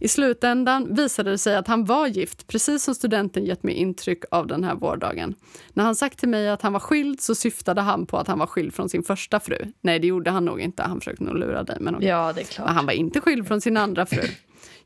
[0.00, 4.24] I slutändan visade det sig att han var gift, precis som studenten gett mig intryck
[4.30, 5.34] av den här vårdagen.
[5.72, 8.38] När han sagt till mig att han var skild så syftade han på att han
[8.38, 9.56] var skild från sin första fru.
[9.80, 10.82] Nej, det gjorde han nog inte.
[10.82, 11.76] Han försökte nog lura dig.
[11.80, 12.68] Men ja, det är Men klart.
[12.70, 14.22] han var inte skild från sin andra fru.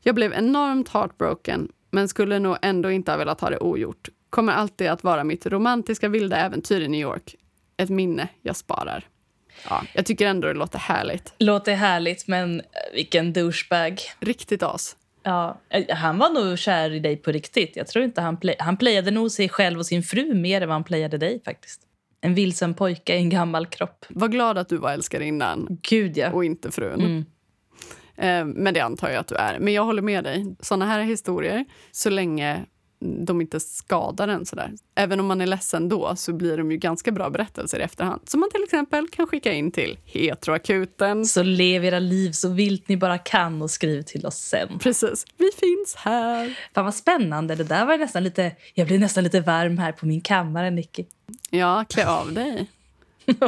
[0.01, 4.09] Jag blev enormt heartbroken, men skulle nog ändå inte ha velat ha det ogjort.
[4.29, 7.35] Kommer alltid att vara mitt romantiska vilda äventyr i New York.
[7.77, 9.07] Ett minne jag sparar.
[9.69, 11.33] Ja, jag tycker ändå det låter härligt.
[11.39, 13.99] Låter härligt, men eh, vilken douchebag.
[14.19, 14.95] Riktigt as.
[15.23, 17.75] Ja, eh, han var nog kär i dig på riktigt.
[17.75, 20.67] Jag tror inte han, play- han playade nog sig själv och sin fru mer än
[20.67, 21.81] vad han playade dig faktiskt.
[22.21, 24.05] En vilsen pojke i en gammal kropp.
[24.09, 26.31] Var glad att du var älskarinnan Gud ja.
[26.31, 27.01] och inte frun.
[27.01, 27.25] Mm.
[28.15, 29.59] Eh, Men det antar jag att du är.
[29.59, 30.55] Men jag håller med dig.
[30.59, 32.65] Såna här historier, så länge
[33.03, 34.71] de inte skadar en sådär.
[34.95, 38.21] Även om man är ledsen då så blir de ju ganska bra berättelser i efterhand.
[38.25, 41.25] Som man till exempel kan skicka in till Heteroakuten.
[41.25, 44.79] Så lev era liv så vilt ni bara kan och skriv till oss sen.
[44.79, 46.59] Precis, vi finns här.
[46.75, 47.55] Fan vad spännande.
[47.55, 51.05] Det där var nästan lite, jag blir nästan lite varm här på min kammare, Nicky.
[51.49, 52.67] Ja, klä av dig.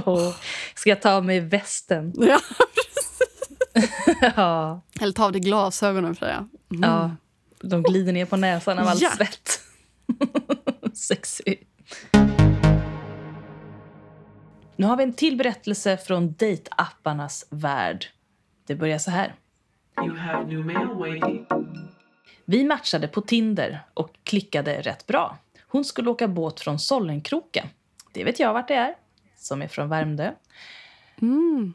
[0.75, 2.13] Ska jag ta av mig västen?
[2.15, 2.39] Ja,
[2.75, 3.15] precis.
[4.35, 4.81] ja.
[5.01, 6.47] Eller ta av dig glasögonen Freja.
[6.71, 6.89] Mm.
[6.89, 7.11] ja.
[7.69, 9.09] De glider ner på näsan av all Ja.
[9.09, 9.59] svett.
[10.93, 11.55] Sexy.
[14.75, 18.05] Nu har vi en till berättelse från dejtapparnas värld.
[18.67, 19.35] Det börjar så här.
[20.01, 21.45] You have new mail waiting.
[22.45, 25.37] Vi matchade på Tinder och klickade rätt bra.
[25.67, 27.67] Hon skulle åka båt från Sollenkroka.
[28.13, 28.95] Det vet jag vart det är,
[29.37, 30.31] som är från Värmdö.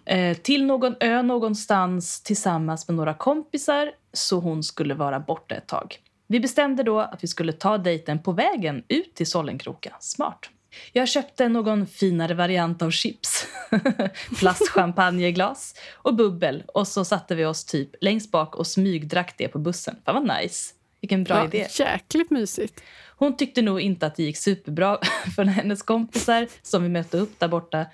[0.05, 5.66] Eh, till någon ö någonstans tillsammans med några kompisar så hon skulle vara borta ett
[5.66, 5.98] tag.
[6.26, 9.96] Vi bestämde då att vi skulle ta dejten på vägen ut till Sollenkroka.
[10.00, 10.50] Smart.
[10.92, 13.46] Jag köpte någon finare variant av chips,
[14.38, 19.58] plastchampagneglas och bubbel och så satte vi oss typ längst bak och smygdrack det på
[19.58, 19.96] bussen.
[20.04, 20.74] Fan vad nice.
[21.00, 21.66] Vilken bra Ja, idé.
[21.78, 22.80] jäkligt mysigt.
[23.16, 24.98] Hon tyckte nog inte att det gick superbra
[25.36, 27.86] för när hennes kompisar som vi mötte upp där borta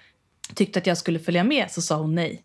[0.54, 2.42] tyckte att jag skulle följa med så sa hon nej.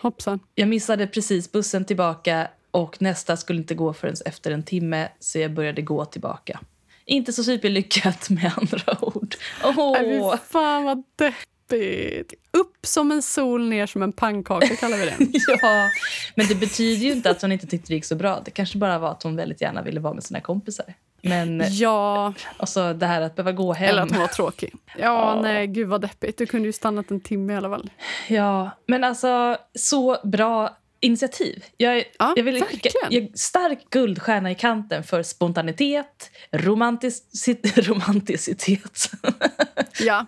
[0.00, 0.40] Hoppsan.
[0.54, 5.38] Jag missade precis bussen tillbaka och nästa skulle inte gå förrän efter en timme så
[5.38, 6.60] jag började gå tillbaka.
[7.04, 9.34] Inte så superlyckat med andra ord.
[9.64, 12.34] Åh, fy fan vad deppigt.
[12.52, 15.32] Upp som en sol, ner som en pannkaka kallar vi den.
[15.62, 15.90] ja,
[16.34, 18.42] men det betyder ju inte att hon inte tyckte det gick så bra.
[18.44, 20.94] Det kanske bara var att hon väldigt gärna ville vara med sina kompisar.
[21.22, 23.88] Men Ja, alltså, det här att behöva gå hem.
[23.88, 24.74] eller att hon var tråkig.
[24.98, 26.38] Ja, nej, gud vad deppigt.
[26.38, 27.90] Du kunde ju stannat en timme i alla fall.
[28.28, 31.64] Ja, men alltså så bra initiativ.
[31.76, 39.10] Jag, Ja, jag vill skicka jag, stark guldstjärna i kanten för spontanitet, romantici- romanticitet,
[40.00, 40.26] Ja,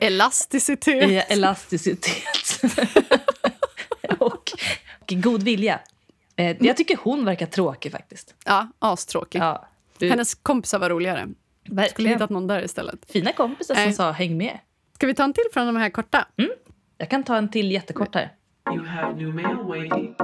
[0.00, 0.88] elasticitet.
[1.10, 2.60] eh, elasticitet
[4.18, 4.52] och,
[5.00, 5.80] och god vilja.
[6.36, 8.34] Eh, jag tycker hon verkar tråkig faktiskt.
[8.44, 9.38] Ja, astråkig.
[9.38, 11.20] Ja, du, Hennes kompisar var roligare.
[11.64, 12.12] Skulle verkligen.
[12.12, 13.10] hittat någon där istället.
[13.12, 13.92] Fina kompisar som Nej.
[13.92, 14.58] sa häng med.
[14.94, 16.28] Ska vi ta en till från de här korta?
[16.98, 18.32] Jag kan ta en till jättekort här.
[18.70, 20.14] You have new mail waiting.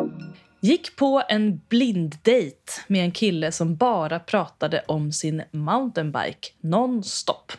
[0.61, 7.53] Gick på en blinddejt med en kille som bara pratade om sin mountainbike nonstop.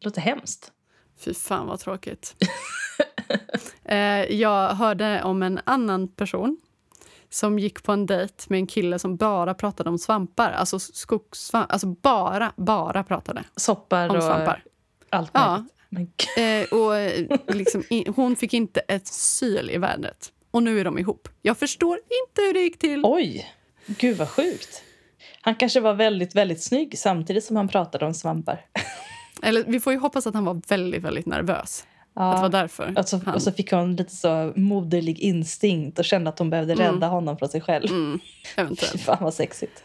[0.00, 0.72] Låter hemskt.
[1.24, 2.34] Fy fan vad tråkigt.
[3.84, 3.98] eh,
[4.34, 6.58] jag hörde om en annan person
[7.30, 10.50] som gick på en dejt med en kille som bara pratade om svampar.
[10.50, 11.72] Alltså skogssvampar.
[11.72, 14.62] Alltså bara, bara pratade Soppar om och svampar.
[15.10, 15.50] allt Ja.
[15.50, 15.72] möjligt.
[15.72, 15.77] Gud.
[16.36, 17.84] Eh, och eh, liksom,
[18.16, 20.32] hon fick inte ett syl i vädret.
[20.50, 21.28] Och nu är de ihop.
[21.42, 23.00] Jag förstår inte hur det gick till.
[23.04, 23.52] Oj,
[23.86, 24.82] gud vad sjukt.
[25.40, 28.66] Han kanske var väldigt, väldigt snygg samtidigt som han pratade om svampar.
[29.42, 31.86] Eller, vi får ju hoppas att han var väldigt, väldigt nervös.
[32.14, 32.98] Att det var därför.
[32.98, 33.34] Och så, han...
[33.34, 37.38] och så fick hon lite så moderlig instinkt och kände att hon behövde rädda honom
[37.38, 37.90] från sig själv.
[37.90, 38.20] mm,
[38.56, 39.00] eventuellt.
[39.04, 39.82] Fan vad sexigt.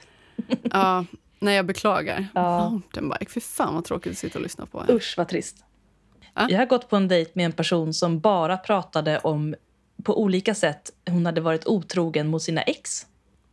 [0.72, 1.06] Ja,
[1.39, 2.28] nej, jag beklagar.
[2.34, 2.70] Ja.
[2.70, 4.86] Mountainbike, fy fan vad tråkigt att sitta och lyssna på.
[4.89, 5.58] Usch vad trist.
[6.36, 6.48] Ja.
[6.50, 9.56] Jag har gått på en dejt med en person som bara pratade om
[10.04, 13.06] på olika sätt hon hade varit otrogen mot sina ex.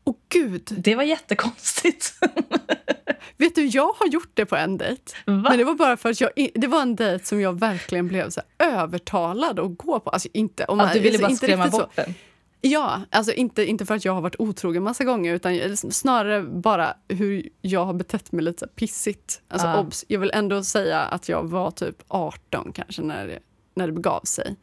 [0.05, 0.69] Åh gud!
[0.71, 2.15] Det var jättekonstigt.
[3.37, 5.03] Vet du, jag har gjort det på en dejt.
[5.25, 5.33] Va?
[5.49, 8.31] Men det var bara för att jag, det var en dejt som jag verkligen blev
[8.31, 10.11] så övertalad att gå på.
[10.11, 12.15] Alltså inte, om Att du ville alltså, bara skrämma bort den.
[12.61, 16.95] Ja, alltså inte, inte för att jag har varit otrogen massa gånger utan snarare bara
[17.09, 19.43] hur jag har betett mig lite här pissigt.
[19.49, 19.81] Alltså Ja.
[19.81, 23.39] obs, jag vill ändå säga att jag var typ 18 kanske när det,
[23.75, 24.57] när det begav sig.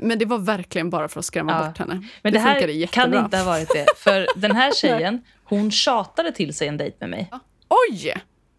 [0.00, 1.66] Men det var verkligen bara för att skrämma Ja.
[1.68, 2.06] bort henne.
[2.22, 3.02] Men det, här funkade jättebra.
[3.12, 3.86] kan inte ha varit det.
[3.96, 7.30] För den här tjejen, hon tjatade till sig en dejt med mig.
[7.90, 8.14] Oj!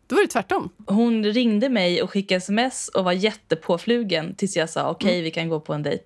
[0.08, 0.70] Då var det tvärtom.
[0.88, 5.24] Hon ringde mig och skickade sms och var jättepåflugen tills jag sa okej, Mm.
[5.24, 6.04] vi kan gå på en dejt.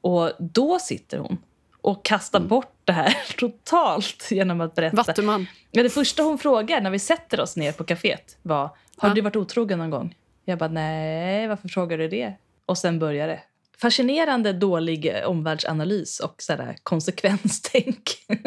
[0.00, 1.38] Och då sitter hon
[1.84, 2.48] och kastar Mm.
[2.48, 4.96] bort det här totalt genom att berätta.
[4.96, 5.46] Vattuman.
[5.70, 9.14] Ja, det första hon frågar när vi sätter oss ner på kaféet var Har Ja.
[9.14, 10.14] du varit otrogen någon gång?
[10.44, 12.32] Jag bara nej, varför frågar du det?
[12.66, 13.40] Och sen börjar det.
[13.80, 18.10] Fascinerande dålig eh, omvärldsanalys och sådär konsekvenstänk.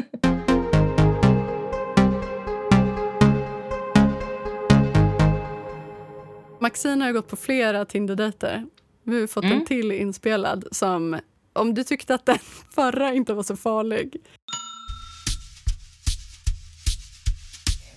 [6.59, 8.65] Maxine har gått på flera Tinder-dejter.
[9.03, 9.57] Vi har fått Mm.
[9.59, 11.19] en till inspelad som...
[11.57, 12.37] Om du tyckte att den
[12.75, 14.15] förra inte var så farlig.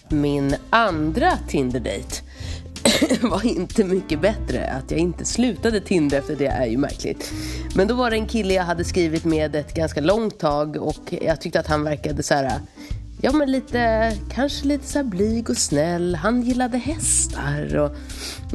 [0.09, 2.23] Min andra Tinder-dejt
[3.23, 4.71] var inte mycket bättre.
[4.71, 7.33] Att jag inte slutade Tinder efter det är ju märkligt.
[7.75, 11.15] Men då var det en kille jag hade skrivit med ett ganska långt tag och
[11.23, 12.61] jag tyckte att han verkade så här...
[13.23, 16.15] Ja men lite, kanske lite så här blyg och snäll.
[16.15, 17.97] Han gillade hästar och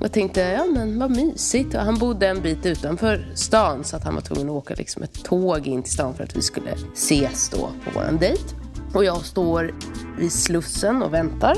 [0.01, 1.75] jag tänkte, ja men vad mysigt.
[1.75, 5.03] Och han bodde en bit utanför stan så att han var tvungen att åka liksom
[5.03, 8.43] ett tåg in till stan för att vi skulle ses då på våran dejt.
[8.93, 9.73] Och jag står
[10.19, 11.57] vid Slussen och väntar.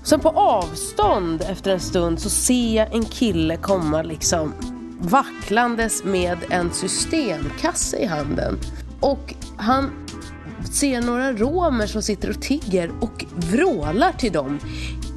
[0.00, 4.54] Och sen på avstånd efter en stund så ser jag en kille komma liksom
[5.00, 8.58] vacklandes med en systemkasse i handen.
[9.00, 10.01] Och han
[10.64, 14.58] ser några romer som sitter och tigger och vrålar till dem.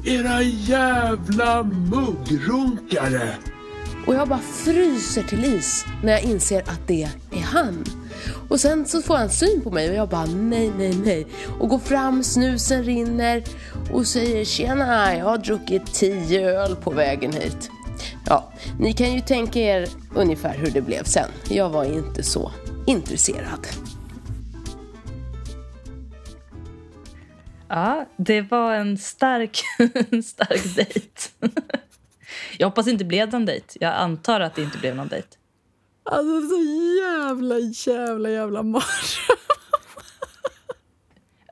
[0.04, 3.34] Era jävla muggrunkare!
[4.06, 7.84] Och jag bara fryser till is när jag inser att det är han.
[8.48, 11.26] Och sen så får han syn på mig och jag bara nej, nej, nej.
[11.60, 13.42] Och går fram, snusen rinner
[13.92, 17.70] och säger tjena, jag har druckit tio öl på vägen hit.
[18.26, 21.28] Ja, ni kan ju tänka er ungefär hur det blev sen.
[21.48, 22.52] Jag var inte så
[22.86, 23.66] intresserad.
[27.68, 29.62] Ja, det var en stark,
[30.10, 31.10] en stark dejt.
[32.58, 33.66] Jag hoppas det inte blev någon dejt.
[33.80, 35.28] Jag antar att det inte blev någon dejt.
[36.02, 36.62] Alltså så
[37.02, 39.36] jävla, jävla, jävla mardröm.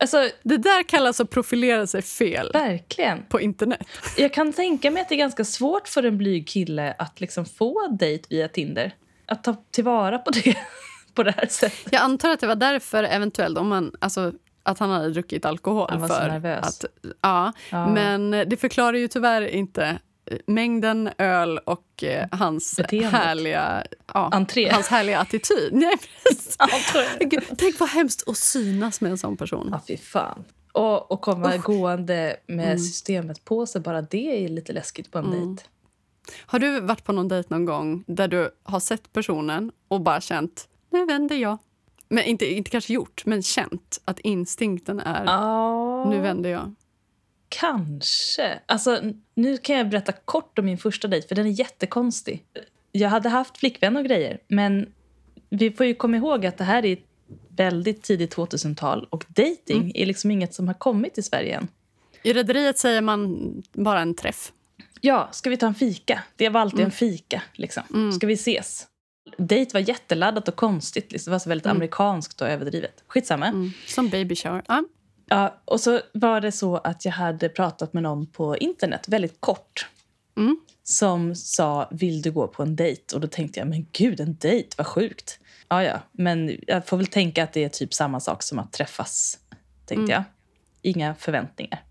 [0.01, 3.23] Alltså, Det där kallas att profilera sig fel verkligen.
[3.29, 3.87] på internet.
[4.17, 7.45] Jag kan tänka mig att det är ganska svårt för en blyg kille att liksom
[7.47, 8.95] få dejt via Tinder.
[9.27, 10.57] Att ta tillvara på det
[11.15, 11.93] på det här sättet.
[11.93, 14.33] Jag antar att det var därför eventuellt om man, alltså,
[14.65, 15.87] att han hade druckit alkohol.
[15.91, 16.67] Han var så för nervös.
[16.67, 16.85] Att,
[17.21, 17.89] ja, Ja.
[17.89, 19.99] Men det förklarar ju tyvärr inte
[20.31, 23.13] eh, mängden öl och eh, hans Beteendet.
[23.13, 24.71] härliga, ja, Entré.
[24.73, 25.69] hans härliga attityd.
[25.73, 25.95] Nej,
[27.59, 29.69] Tänk vad hemskt att synas med en sån person.
[29.73, 30.45] Ja, fy fan.
[30.73, 32.79] Och, och komma gående med Mm.
[32.79, 35.63] systemet på sig, bara det är lite läskigt på en dejt.
[36.47, 40.21] Har du varit på någon dejt någon gång där du har sett personen och bara
[40.21, 41.59] känt nu vänder jag?
[42.09, 46.75] Men inte, inte kanske gjort, men känt att instinkten är Ja, nu vänder jag.
[47.49, 48.61] kanske.
[48.67, 49.01] Alltså,
[49.35, 52.45] nu kan jag berätta kort om min första dejt, för den är jättekonstig.
[52.93, 54.93] Jag hade haft flickvän och grejer, men
[55.51, 56.99] vi får ju komma ihåg att det här är
[57.49, 59.93] väldigt tidigt 2000-tal och dating Mm.
[59.95, 61.69] är liksom inget som har kommit till Sverige än.
[62.23, 64.53] I Rederiet säger man bara en träff.
[65.01, 66.23] Ja, ska vi ta en fika?
[66.37, 67.43] Det var alltid en fika.
[67.53, 68.13] Liksom.
[68.13, 68.87] Ska vi ses?
[69.39, 71.13] Dejt var jätteladdat och konstigt.
[71.13, 71.31] Liksom.
[71.31, 73.05] Det var så väldigt amerikanskt och överdrivet.
[73.07, 73.47] Skitsamma.
[73.47, 73.73] Mm.
[73.87, 74.63] Som baby shower.
[74.69, 74.85] Ja.
[75.27, 79.41] Ja, och så var det så att jag hade pratat med någon på internet, väldigt
[79.41, 79.89] kort.
[80.37, 80.61] Mm.
[80.83, 83.15] Som sa, vill du gå på en dejt?
[83.15, 85.39] Och då tänkte jag, men gud, en dejt, vad sjukt.
[85.69, 88.73] Ja, ja, men jag får väl tänka att det är typ samma sak som att
[88.73, 89.39] träffas,
[89.87, 90.23] tänkte jag.
[90.83, 91.83] Inga förväntningar.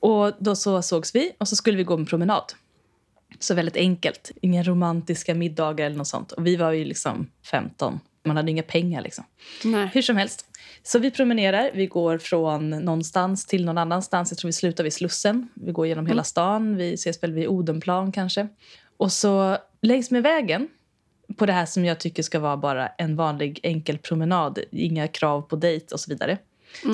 [0.00, 2.52] Och då så sågs vi och så skulle vi gå en promenad.
[3.38, 4.32] Så väldigt enkelt.
[4.40, 6.32] Inga romantiska middagar eller något sånt.
[6.32, 8.00] Och vi var ju liksom 15.
[8.24, 9.24] Man hade inga pengar liksom.
[9.64, 9.90] Nej.
[9.94, 10.46] Hur som helst.
[10.82, 11.70] Så vi promenerar.
[11.74, 14.30] Vi går från någonstans till någon annanstans.
[14.30, 15.48] Jag tror vi slutar vid Slussen.
[15.54, 16.76] Vi går genom hela stan.
[16.76, 18.48] Vi ses väl vid Odenplan kanske.
[18.96, 20.68] Och så längs med vägen
[21.36, 24.58] på det här som jag tycker ska vara bara en vanlig enkel promenad.
[24.70, 26.38] Inga krav på dejt och så vidare.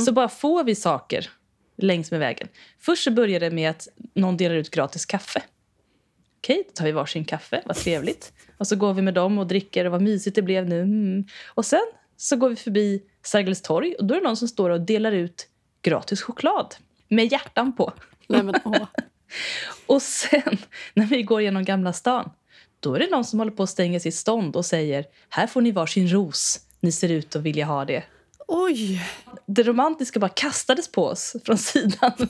[0.07, 1.31] Så bara får vi saker
[1.77, 2.49] längs med vägen.
[2.81, 5.43] Först så börjar det med att någon delar ut gratis kaffe.
[6.47, 7.63] Okej, då tar vi varsin kaffe.
[7.67, 8.33] Vad trevligt.
[8.59, 10.81] Och så går vi med dem och dricker och vad mysigt det blev nu.
[10.81, 11.25] Mm.
[11.47, 14.71] Och sen så går vi förbi Sergels torg och då är det någon som står
[14.71, 15.49] och delar ut
[15.83, 16.75] gratis choklad
[17.09, 17.93] med hjärtan på.
[18.27, 18.87] Nej, men, åh.
[19.87, 20.59] Och sen
[20.95, 22.31] när vi går genom Gamla stan
[22.81, 25.61] då är det någon som håller på att stänga sitt stånd och säger här får
[25.61, 26.61] ni varsin ros.
[26.81, 28.05] Ni ser ut att vilja ha det.
[28.49, 29.03] Oj!
[29.47, 32.29] Det romantiska bara kastades på oss från sidan.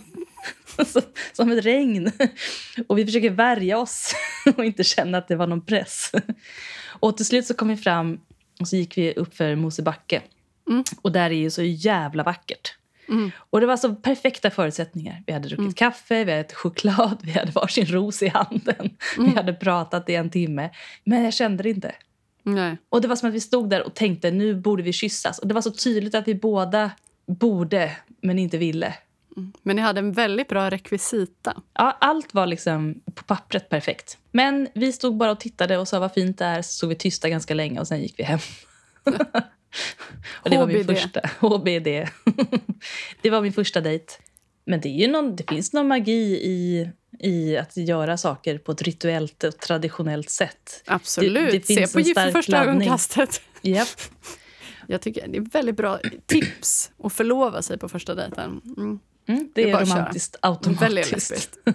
[1.33, 2.13] Som ett regn.
[2.87, 4.15] Och vi försöker värja oss
[4.57, 6.13] och inte känna att det var någon press.
[6.87, 8.21] Och till slut så kom vi fram
[8.61, 10.23] och så gick vi upp för Mosebacke.
[11.03, 12.75] Och där är ju så jävla vackert.
[13.51, 15.23] Och det var så perfekta förutsättningar.
[15.27, 18.91] Vi hade druckit kaffe, vi hade ätit choklad, vi hade varsin ros i handen.
[19.19, 20.71] Vi hade pratat i en timme.
[21.05, 21.95] Men jag kände det inte.
[22.43, 22.77] Nej.
[22.89, 25.39] Och det var som att vi stod där och tänkte nu borde vi kyssas.
[25.39, 26.91] Och det var så tydligt att vi båda
[27.27, 28.95] borde, men inte ville.
[29.63, 31.63] Men ni hade en väldigt bra rekvisita.
[31.75, 34.19] Ja, allt var liksom på pappret perfekt.
[34.33, 36.63] Men vi stod bara och tittade och sa vad fint det är.
[36.63, 38.39] Så stod vi tysta ganska länge och sen gick vi hem.
[40.29, 40.87] och det var min HBD.
[40.99, 41.21] första.
[41.41, 41.87] HBD.
[43.23, 44.13] det var min första dejt.
[44.65, 48.73] Men det, är ju någon, det finns någon magi i, i att göra saker på
[48.73, 50.83] ett rituellt och traditionellt sätt.
[50.87, 51.51] Absolut.
[51.53, 53.41] Det- det finns Se på gift för första ögonkastet.
[53.63, 53.89] Japp.
[54.89, 58.61] Jag tycker det är väldigt bra tips att förlova sig på första dejten.
[58.77, 58.99] Mm.
[59.27, 59.97] Mm, Det det är är köra.
[59.99, 60.67] romantiskt Väldigt
[61.13, 61.59] automatiskt.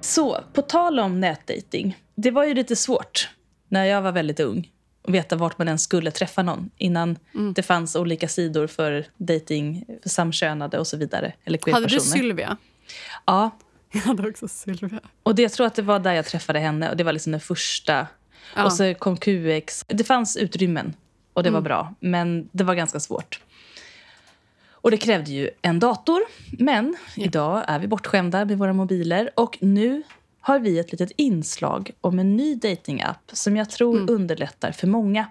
[0.00, 1.98] Så, på tal om nätdating.
[2.14, 3.28] Det var ju lite svårt
[3.68, 4.70] när jag var väldigt ung
[5.08, 7.52] att veta vart man ens skulle träffa någon innan Mm.
[7.52, 11.32] det fanns olika sidor för dating för samkönade och så vidare.
[11.44, 12.00] Eller Hade du.
[12.00, 12.56] Sylvia?
[13.26, 13.50] Ja,
[13.92, 15.00] Jag hade också Sylvia.
[15.22, 17.32] och det, jag tror att det var där jag träffade henne och det var liksom
[17.32, 18.06] den första.
[18.56, 18.64] Ja.
[18.64, 19.84] Och så kom QX.
[19.88, 20.94] Det fanns utrymmen
[21.32, 21.64] och det var Mm.
[21.64, 23.40] bra, men det var ganska svårt.
[24.84, 26.20] Och det krävde ju en dator,
[26.58, 30.02] men idag är vi bortskämda med våra mobiler och nu
[30.40, 34.14] har vi ett litet inslag om en ny datingapp som jag tror Mm.
[34.14, 35.26] underlättar för många.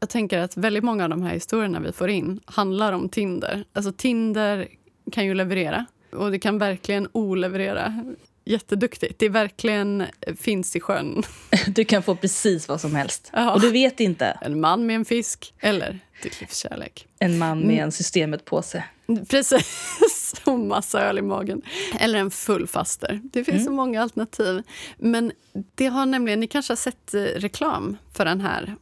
[0.00, 3.64] Jag tänker att väldigt många av de här historierna vi får in handlar om Tinder.
[3.72, 4.68] Alltså Tinder
[5.12, 8.04] kan ju leverera och det kan verkligen oleverera.
[8.44, 9.18] Jätteduktigt.
[9.18, 11.22] Det är verkligen finns i sjön.
[11.66, 13.30] Du kan få precis vad som helst.
[13.32, 13.52] Ja.
[13.52, 14.38] Och du vet inte.
[14.40, 17.06] En man med en fisk eller ditt livs kärlek.
[17.18, 18.84] En man med en systemet-påse.
[19.30, 21.62] Precis, och massa öl i magen.
[22.00, 23.20] Eller en full faster.
[23.24, 24.62] Det finns så många alternativ.
[24.98, 25.32] Men
[25.74, 28.76] det har nämligen, ni kanske har sett eh, reklam för den här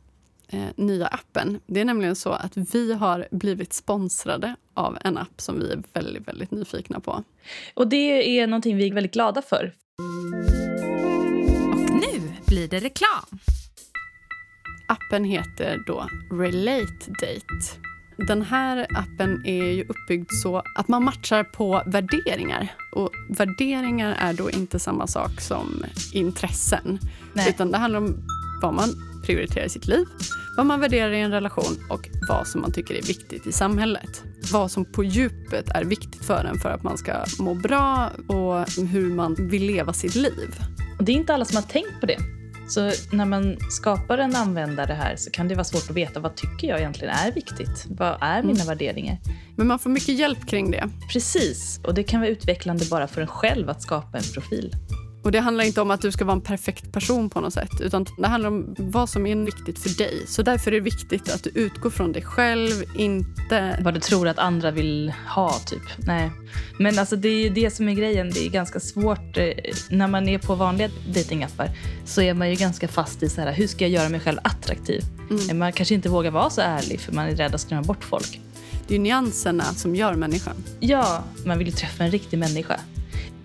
[0.53, 1.61] eh, nya appen.
[1.67, 5.83] Det är nämligen så att vi har blivit sponsrade av en app som vi är
[5.93, 7.25] väldigt, väldigt nyfikna på.
[7.75, 9.73] Och det är någonting vi är väldigt glada för.
[11.73, 13.39] Och nu blir det reklam.
[14.89, 17.93] Appen heter då Relate Date.
[18.17, 22.69] Den här appen är ju uppbyggd så att man matchar på värderingar.
[22.93, 26.99] Och värderingar är då inte samma sak som intressen.
[27.33, 27.49] Nej.
[27.49, 28.27] Utan det handlar om
[28.63, 28.89] vad man
[29.27, 30.07] prioriterar i sitt liv,
[30.57, 34.23] vad man värderar i en relation och vad som man tycker är viktigt i samhället.
[34.53, 38.71] Vad som på djupet är viktigt för en för att man ska må bra och
[38.89, 40.61] hur man vill leva sitt liv.
[40.99, 42.19] Och det är inte alla som har tänkt på det.
[42.69, 46.35] Så när man skapar en användare här så kan det vara svårt att veta vad
[46.35, 47.87] tycker jag egentligen är viktigt.
[47.89, 49.19] Vad är mina värderingar?
[49.57, 50.89] Men man får mycket hjälp kring det.
[51.13, 51.81] Precis.
[51.85, 54.73] Och det kan vara utvecklande bara för en själv att skapa en profil.
[55.23, 57.81] Och Det handlar inte om att du ska vara en perfekt person på något sätt.
[57.81, 60.25] Utan Det handlar om vad som är viktigt för dig.
[60.27, 63.79] Så därför är det viktigt att du utgår från dig själv, inte...
[63.85, 65.83] Vad du tror att andra vill ha, typ.
[65.97, 66.31] Nej.
[66.79, 68.31] Men alltså, det är ju det som är grejen.
[68.31, 69.37] Det är ganska svårt.
[69.37, 69.49] Eh,
[69.91, 71.71] när man är på vanliga datingappar
[72.05, 74.39] så är man ju ganska fast i så här, hur ska jag göra mig själv
[74.45, 75.05] attraktiv.
[75.31, 75.59] Mm.
[75.59, 78.41] Man kanske inte vågar vara så ärlig för man är rädd att skrämma bort folk.
[78.89, 80.57] Det är nyanserna som gör människan.
[80.81, 82.81] Ja, man vill ju träffa en riktig människa.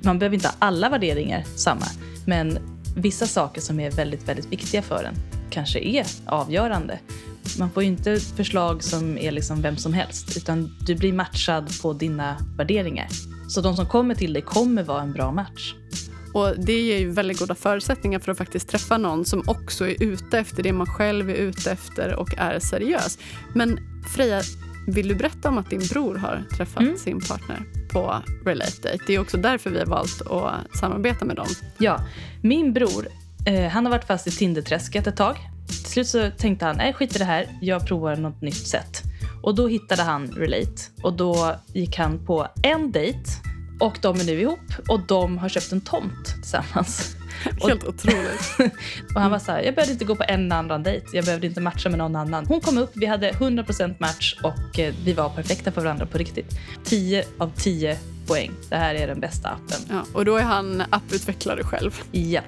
[0.02, 1.86] Man behöver inte ha alla värderingar samma,
[2.26, 2.60] men
[2.96, 5.16] vissa saker som är väldigt, väldigt viktiga för en
[5.50, 7.00] kanske är avgörande.
[7.60, 11.82] Man får ju inte förslag som är liksom vem som helst, utan du blir matchad
[11.82, 13.08] på dina värderingar.
[13.50, 15.76] Så de som kommer till dig kommer vara en bra match.
[16.34, 20.04] Och Det ger ju väldigt goda förutsättningar för att faktiskt träffa någon som också är
[20.04, 23.18] ute efter det man själv är ute efter och är seriös.
[23.54, 23.80] Men
[24.16, 24.42] Freja,
[24.88, 26.98] vill du berätta om att din bror har träffat Mm.
[26.98, 28.16] sin partner på
[28.46, 29.00] Relate Date?
[29.08, 31.48] Det är också därför vi har valt att samarbeta med dem.
[31.78, 32.00] Ja,
[32.42, 33.08] min bror,
[33.46, 35.38] eh, han har varit fast i Tinderträsket ett tag.
[35.68, 39.04] Till slut så tänkte han, nej skit i det här, jag provar något nytt sätt.
[39.44, 43.20] Och då hittade han Relate och då gick han på en dejt
[43.80, 47.17] och de är nu ihop och de har köpt en tomt tillsammans.
[47.68, 48.74] Helt otroligt.
[49.16, 51.48] Och han var så här, jag behövde inte gå på en annan dejt, jag behövde
[51.48, 52.46] inte matcha med någon annan.
[52.46, 56.18] Hon kom upp, vi hade 100% match och eh, vi var perfekta för varandra på
[56.18, 56.60] riktigt.
[56.84, 58.52] 10 av 10 poäng.
[58.70, 59.80] Det här är den bästa appen.
[59.90, 62.02] Ja, och då är han apputvecklare själv.
[62.12, 62.42] Ja.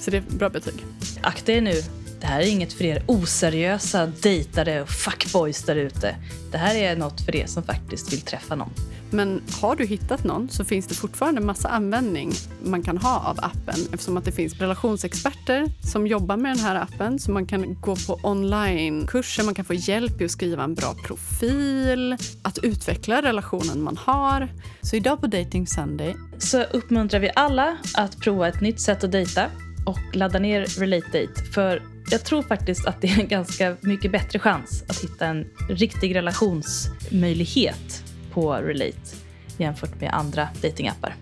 [0.00, 0.74] Så det är bra betyg.
[1.22, 1.82] Akta er nu.
[2.20, 6.16] Det här är inget för er oseriösa dejtare och fuckboys där ute.
[6.52, 8.70] Det här är något för er som faktiskt vill träffa någon.
[9.10, 12.32] Men har du hittat någon så finns det fortfarande massa användning
[12.64, 16.76] man kan ha av appen eftersom att det finns relationsexperter som jobbar med den här
[16.76, 20.74] appen så man kan gå på onlinekurser, man kan få hjälp i att skriva en
[20.74, 24.48] bra profil, att utveckla relationen man har.
[24.82, 29.12] Så idag på Dating Sunday Så uppmuntrar vi alla att prova ett nytt sätt att
[29.12, 29.46] dejta
[29.86, 31.42] och ladda ner Relate Date.
[31.54, 35.46] För jag tror faktiskt att det är en ganska mycket bättre chans att hitta en
[35.68, 38.02] riktig relationsmöjlighet
[38.36, 39.16] på Relate
[39.58, 41.16] jämfört med andra datingappar.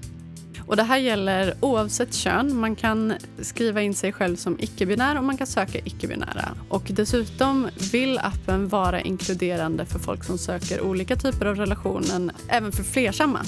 [0.66, 2.56] Och det här gäller oavsett kön.
[2.56, 6.48] Man kan skriva in sig själv som icke-binär och man kan söka icke-binära.
[6.68, 12.72] Och dessutom vill appen vara inkluderande för folk som söker olika typer av relationen, även
[12.72, 13.40] för flersamma.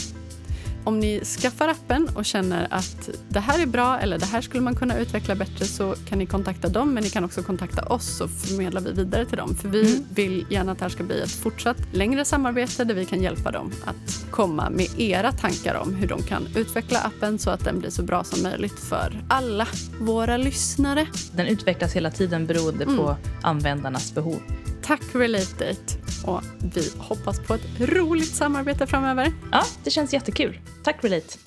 [0.87, 4.63] Om ni skaffar appen och känner att det här är bra eller det här skulle
[4.63, 8.17] man kunna utveckla bättre så kan ni kontakta dem men ni kan också kontakta oss
[8.17, 9.55] så förmedlar vi vidare till dem.
[9.55, 13.05] För vi vill gärna att det här ska bli ett fortsatt längre samarbete där vi
[13.05, 17.51] kan hjälpa dem att komma med era tankar om hur de kan utveckla appen så
[17.51, 19.69] att den blir så bra som möjligt för alla
[20.01, 21.07] våra lyssnare.
[21.33, 24.41] Den utvecklas hela tiden beroende på användarnas behov.
[24.87, 25.95] Tack Relate Date
[26.27, 26.43] och
[26.75, 29.33] vi hoppas på ett roligt samarbete framöver.
[29.53, 30.61] Ja, det känns jättekul.
[30.85, 31.39] Tack Relate.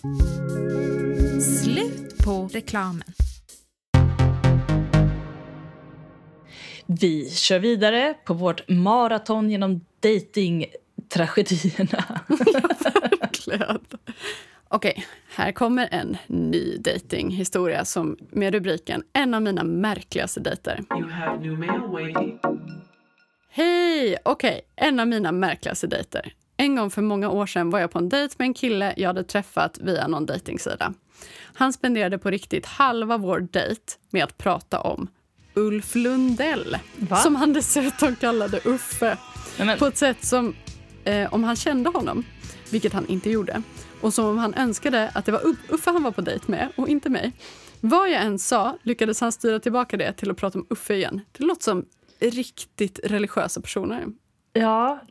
[1.42, 3.04] Slut på reklamen.
[6.86, 12.20] Vi kör vidare på vårt maraton genom dating-tragedierna.
[13.22, 13.80] Verkligen.
[14.68, 20.84] Okej, här kommer en ny datinghistoria som med rubriken En av mina märkligaste dejter.
[20.96, 22.40] You have new mail waiting.
[23.52, 24.18] Hej!
[24.26, 26.34] Okej, en av mina märkligaste dejter.
[26.58, 29.10] En gång för många år sedan var jag på en dejt med en kille jag
[29.10, 30.94] hade träffat via någon dejtingsida.
[31.54, 35.08] Han spenderade på riktigt halva vår dejt med att prata om
[35.54, 36.78] Ulf Lundell.
[36.98, 37.16] Va?
[37.16, 39.18] Som han dessutom kallade Uffe.
[39.58, 40.56] Nej, men, På ett sätt som,
[41.04, 42.24] eh, om han kände honom,
[42.72, 43.62] vilket han inte gjorde,
[44.02, 46.68] och som om han önskade att det var Uff- Uffe han var på dejt med
[46.76, 47.32] och inte mig.
[47.82, 51.22] Vad jag än sa lyckades han styra tillbaka det till att prata om Uffe igen.
[51.38, 51.86] Det låter som
[52.20, 54.06] riktigt religiösa personer.
[54.54, 55.02] ja,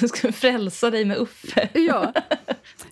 [0.08, 1.68] ska frälsa dig med Uffe.
[1.74, 2.12] Ja,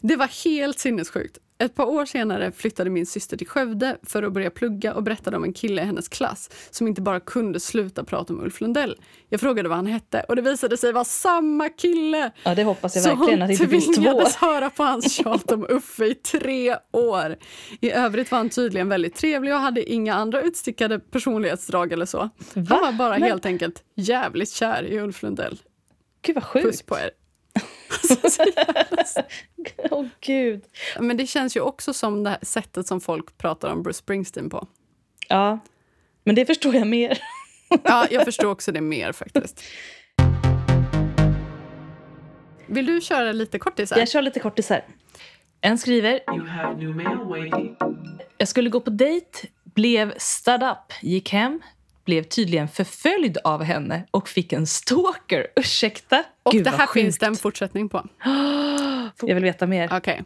[0.01, 1.39] det var helt sinnessjukt.
[1.59, 5.37] Ett par år senare flyttade min syster till Skövde för att börja plugga och berättade
[5.37, 8.97] om en kille i hennes klass som inte bara kunde sluta prata om Ulf Lundell.
[9.29, 12.31] Jag frågade vad han hette och det visade sig vara samma kille!
[12.43, 13.93] Ja, det hoppas jag Så verkligen att det inte finns två.
[13.93, 17.37] tvingades höra på hans tjat om Uffe i tre år.
[17.81, 22.19] I övrigt var han tydligen väldigt trevlig och hade inga andra utstickade personlighetsdrag eller så.
[22.55, 22.79] Han Va?
[22.83, 25.59] var bara Men- helt enkelt jävligt kär i Ulf Lundell.
[26.23, 26.87] Gud vad Puss sjukt.
[26.87, 27.11] på er.
[29.91, 30.65] Åh gud.
[31.01, 34.51] Men det känns ju också som det här sättet som folk pratar om Bruce Springsteen
[34.51, 34.67] på.
[35.29, 35.59] Ja,
[36.25, 37.19] men det förstår jag mer.
[37.85, 39.63] Ja, jag förstår också det mer faktiskt.
[42.67, 43.99] Vill du köra lite kortisar?
[43.99, 44.85] Jag kör lite kortisar.
[45.61, 47.77] En skriver, You have new mail waiting.
[48.39, 51.61] jag skulle gå på dejt, blev stud up, gick hem,
[52.07, 55.47] blev tydligen förföljd av henne och fick en stalker.
[55.57, 56.25] Ursäkta?
[56.43, 58.07] Och Gud, det här finns det en fortsättning på.
[59.23, 59.89] Jag vill veta mer.
[59.93, 60.23] Okej.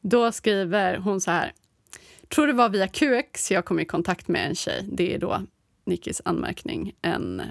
[0.00, 1.52] Då skriver hon så här.
[2.28, 4.84] Tror det var via QX jag kom i kontakt med en tjej.
[4.92, 5.42] Det är då
[5.86, 6.92] Nickis anmärkning.
[7.02, 7.42] En,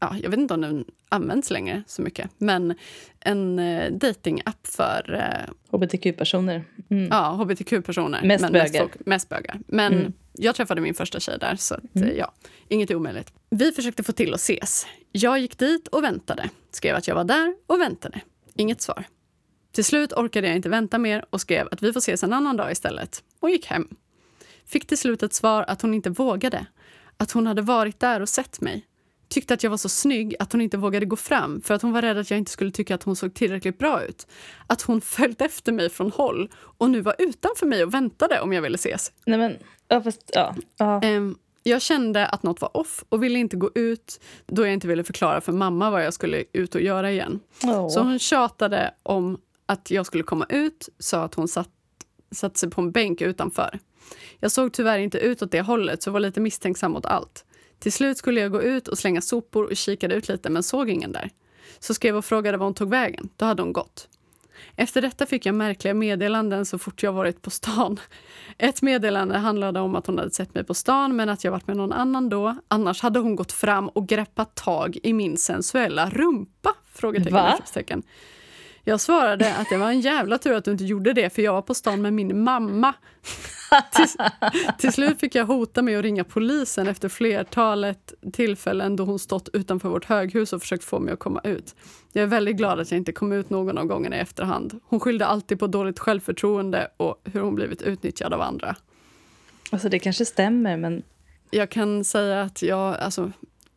[0.00, 2.30] ja, jag vet inte om den används längre så mycket.
[2.38, 2.74] Men
[3.20, 6.64] en eh, datingapp för eh, Hbtq-personer.
[6.90, 7.08] Mm.
[7.10, 8.22] ja, hbtq-personer.
[8.24, 8.80] Mest men bögar.
[8.80, 9.60] folk- mest bögar.
[9.66, 10.12] Men Mm.
[10.38, 12.32] Jag träffade min första tjej där, så att, eh, ja,
[12.68, 13.32] inget är omöjligt.
[13.50, 14.86] Vi försökte få till att ses.
[15.12, 16.50] Jag gick dit och väntade.
[16.70, 18.20] Skrev att jag var där och väntade.
[18.54, 19.04] Inget svar.
[19.72, 22.56] Till slut orkade jag inte vänta mer och skrev att vi får ses en annan
[22.56, 23.24] dag istället.
[23.40, 23.88] Och gick hem.
[24.66, 26.66] Fick till slut ett svar att hon inte vågade.
[27.16, 28.86] Att hon hade varit där och sett mig.
[29.28, 31.92] Tyckte att jag var så snygg att hon inte vågade gå fram för att hon
[31.92, 34.26] var rädd att jag inte skulle tycka att hon såg tillräckligt bra ut.
[34.66, 38.52] Att hon följt efter mig från håll och nu var utanför mig och väntade om
[38.52, 39.12] jag ville ses.
[39.26, 39.56] Nej men,
[39.88, 40.54] ja fast, ja.
[40.78, 41.02] ja.
[41.02, 44.88] Ehm, jag kände att något var off och ville inte gå ut då jag inte
[44.88, 47.40] ville förklara för mamma vad jag skulle ut och göra igen.
[47.64, 47.88] Åh.
[47.88, 51.70] Så hon tjatade om att jag skulle komma ut, sa att hon satt,
[52.30, 53.78] satt sig på en bänk utanför.
[54.40, 57.44] Jag såg tyvärr inte ut åt det hållet så var lite misstänksam mot allt.
[57.78, 60.90] Till slut skulle jag gå ut och slänga sopor och kikade ut lite men såg
[60.90, 61.30] ingen där.
[61.78, 63.28] Så skrev och frågade var hon tog vägen.
[63.36, 64.08] Då hade hon gått.
[64.76, 68.00] Efter detta fick jag märkliga meddelanden så fort jag varit på stan.
[68.58, 71.66] Ett meddelande handlade om att hon hade sett mig på stan men att jag varit
[71.66, 72.56] med någon annan då.
[72.68, 76.74] Annars hade hon gått fram och greppat tag i min sensuella rumpa?
[76.92, 77.58] Frågetecken, Va?
[78.88, 81.52] Jag svarade att det var en jävla tur att du inte gjorde det för jag
[81.52, 82.94] var på stan med min mamma.
[83.92, 84.06] till,
[84.78, 89.48] till slut fick jag hota med att ringa polisen efter flertalet tillfällen då hon stått
[89.52, 91.74] utanför vårt höghus och försökt få mig att komma ut.
[92.12, 94.80] Jag är väldigt glad att jag inte kom ut någon av gångerna i efterhand.
[94.84, 98.76] Hon skyllde alltid på dåligt självförtroende och hur hon blivit utnyttjad av andra.
[99.70, 101.02] Alltså det kanske stämmer men
[101.50, 103.32] Jag kan säga att jag, alltså,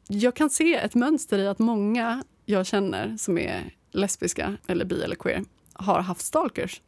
[0.08, 5.04] jag kan se ett mönster i att många jag känner som är lesbiska eller bi
[5.04, 6.82] eller queer har haft stalkers.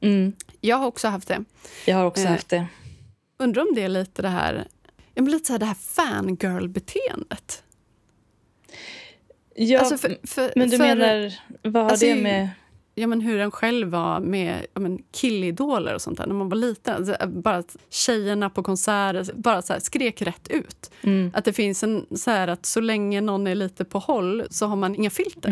[0.00, 1.44] mm, Jag har också haft det.
[1.86, 2.66] jag har också Eh, haft det.
[3.38, 4.68] Undrar om det är lite det här,
[5.16, 7.62] lite så här det här fangirl-beteendet.
[9.54, 12.48] Ja, Alltså för- för- men du för- menar, vad har Alltså, det med...
[12.94, 16.48] Ja, men hur en själv var med ja, men killidoler och sånt där när man
[16.48, 16.94] var liten.
[16.96, 20.90] Alltså, bara att tjejerna på konserter bara så här, skrek rätt ut.
[21.02, 21.30] Mm.
[21.34, 24.66] Att det finns en så här att så länge någon är lite på håll så
[24.66, 25.50] har man inga filter.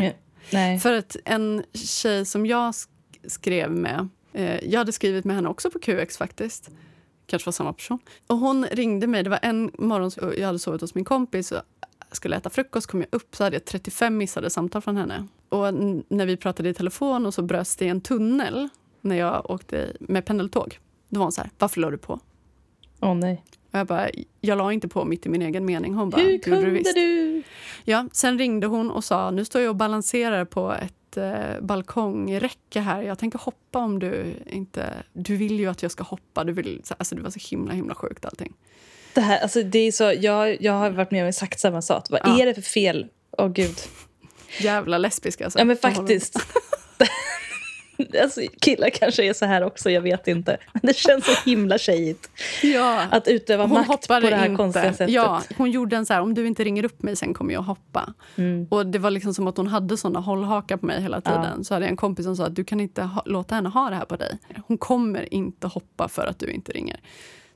[0.53, 0.79] Nej.
[0.79, 2.89] För att en tjej som jag sk-
[3.27, 6.71] skrev med, eh, jag hade skrivit med henne också på QX faktiskt.
[7.27, 7.99] Kanske var samma person.
[8.27, 11.61] Och hon ringde mig, det var en morgon, jag hade sovit hos min kompis och
[12.13, 15.27] skulle äta frukost, kom jag upp så hade jag 35 missade samtal från henne.
[15.49, 15.75] Och
[16.09, 18.69] när vi pratade i telefon och så bröts det en tunnel
[19.01, 20.79] när jag åkte med pendeltåg.
[21.09, 22.21] Då var hon så här, varför la du på?
[23.01, 23.45] Åh nej.
[23.77, 24.09] Och jag bara,
[24.41, 25.95] jag la inte på mitt i min egen mening.
[25.95, 27.43] Hon bara, Hur "Det gjorde kunde visst." du?
[27.85, 32.81] Ja, sen ringde hon och sa nu står jag och balanserar på ett eh, balkongräcke
[32.81, 33.03] här.
[33.03, 34.93] Jag tänker hoppa om du inte...
[35.13, 36.45] Du vill ju att jag ska hoppa.
[36.45, 38.53] Du vill, alltså det var så himla himla sjukt allting.
[39.15, 42.05] Det här, alltså det är så, jag, jag har varit med om exakt samma sak.
[42.11, 42.41] Vad Ja.
[42.43, 43.07] är det för fel?
[43.39, 43.77] Åh gud.
[44.61, 45.59] Jävla lesbisk alltså.
[45.59, 46.39] Ja men faktiskt.
[48.23, 50.57] alltså, killar kanske är så här också, jag vet inte.
[50.73, 52.31] Men det känns så himla tjejigt.
[52.63, 53.03] Ja.
[53.11, 54.57] Att utöva Hon makt på det här inte.
[54.57, 55.11] konstiga sättet.
[55.11, 57.63] Ja, hon gjorde en så här, om du inte ringer upp mig sen kommer jag
[57.63, 58.15] hoppa.
[58.37, 58.67] Mm.
[58.71, 61.31] Och det var liksom som att hon hade såna hållhakar på mig hela Ja.
[61.31, 61.65] tiden.
[61.65, 63.91] Så hade jag en kompis som sa att du kan inte ha, låta henne ha
[63.91, 64.39] det här på dig.
[64.67, 67.01] Hon kommer inte hoppa för att du inte ringer.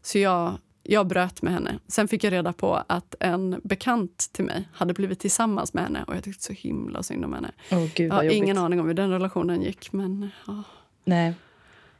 [0.02, 1.78] Så jag jag bröt med henne.
[1.88, 6.04] Sen fick jag reda på att en bekant till mig hade blivit tillsammans med henne
[6.06, 7.50] och jag tyckte så himla synd om henne.
[7.72, 8.36] Åh, gud, jag har jobbigt.
[8.36, 10.60] ingen aning om hur den relationen gick, men oh,
[11.04, 11.34] Nej.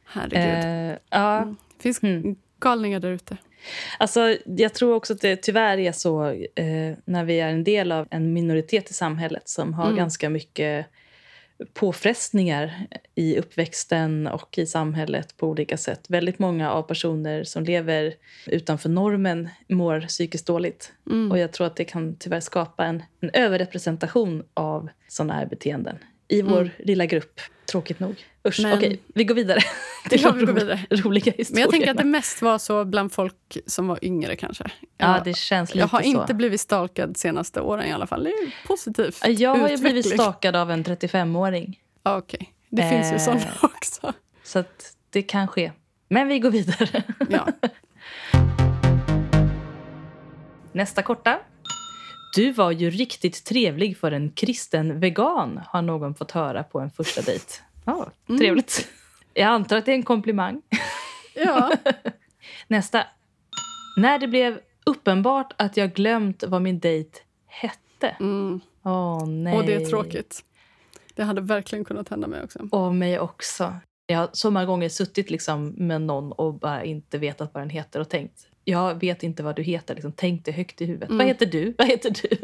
[0.05, 0.91] herregud.
[0.91, 1.37] Eh, ja.
[1.41, 1.55] Mm.
[1.77, 2.35] Det finns Mm.
[2.59, 3.37] galningar där ute.
[3.99, 7.91] Alltså, jag tror också att det tyvärr är så eh, när vi är en del
[7.91, 9.95] av en minoritet i samhället som har Mm.
[9.97, 10.85] ganska mycket
[11.73, 16.05] påfrestningar i uppväxten och i samhället på olika sätt.
[16.09, 18.13] Väldigt många av personer som lever
[18.47, 20.93] utanför normen mår psykiskt dåligt.
[21.09, 21.31] Mm.
[21.31, 25.97] Och jag tror att det kan tyvärr skapa en, en överrepresentation av såna här beteenden
[26.31, 26.71] i vår Mm.
[26.79, 27.41] lilla grupp.
[27.71, 28.25] Tråkigt nog.
[28.47, 29.59] Usch, Men- okej, vi går vidare.
[30.09, 30.79] till Ja, vi går vidare.
[30.89, 31.45] roliga historierna.
[31.53, 34.63] Men jag tänker att det mest var så bland folk som var yngre kanske.
[34.97, 36.07] Ja, Jag- det känns lite jag har så.
[36.07, 38.23] inte blivit stalkad senaste åren i alla fall.
[38.23, 39.27] Det är positivt.
[39.27, 41.79] Jag har blivit stakad av en 35-åring.
[42.03, 43.21] Ja, Okej, det finns ju Eh.
[43.21, 44.13] sådana också.
[44.43, 44.63] Så
[45.09, 45.71] det kan ske.
[46.07, 47.03] Men vi går vidare.
[47.29, 47.47] Ja.
[50.73, 51.39] Nästa korta.
[52.33, 56.91] Du var ju riktigt trevlig för en kristen vegan, har någon fått höra på en
[56.91, 57.45] första dejt.
[57.85, 58.87] Ja, trevligt.
[59.33, 60.61] Jag antar att det är en komplimang.
[61.35, 61.71] ja.
[62.67, 63.03] Nästa.
[63.97, 68.15] När det blev uppenbart att jag glömt vad min dejt hette.
[68.19, 68.59] Mm.
[68.83, 69.57] Åh, nej.
[69.57, 70.43] Och det är tråkigt.
[71.15, 72.59] Det hade verkligen kunnat hända mig också.
[72.71, 73.75] Och mig också.
[74.05, 77.69] Jag har så många gånger suttit liksom med någon och bara inte vetat vad den
[77.69, 79.95] heter och tänkt jag vet inte vad du heter.
[79.95, 81.09] Liksom, tänk det högt i huvudet.
[81.09, 81.17] Mm.
[81.21, 81.73] Vad heter du?
[81.77, 82.37] Vad heter du?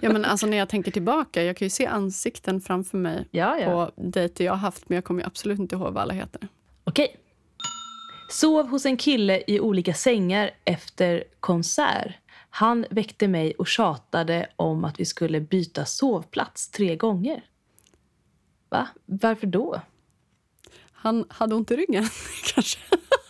[0.00, 3.58] Ja, men alltså, när jag tänker tillbaka, jag kan ju se ansikten framför mig ja,
[3.58, 3.66] ja.
[3.66, 6.48] på dejter jag har haft, men jag kommer absolut inte ihåg vad alla heter.
[6.84, 7.16] Okej.
[8.30, 12.12] Sov hos en kille i olika sängar efter konsert.
[12.50, 17.44] Han väckte mig och tjatade om att vi skulle byta sovplats tre gånger.
[18.68, 18.88] Va?
[19.06, 19.80] Varför då?
[20.92, 22.08] Han hade ont i ryggen,
[22.54, 22.78] kanske.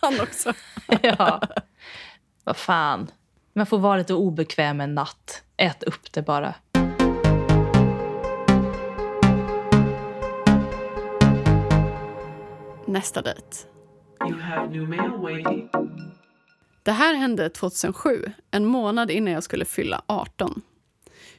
[0.01, 0.53] Han också.
[1.01, 1.41] ja.
[2.43, 3.11] Vad fan.
[3.53, 5.43] Man får vara lite obekväm en natt.
[5.57, 6.53] Ät upp det bara.
[12.85, 13.47] Nästa dejt.
[14.29, 15.69] You have new mail waiting.
[16.83, 20.61] Det här hände 2007, en månad innan jag skulle fylla 18.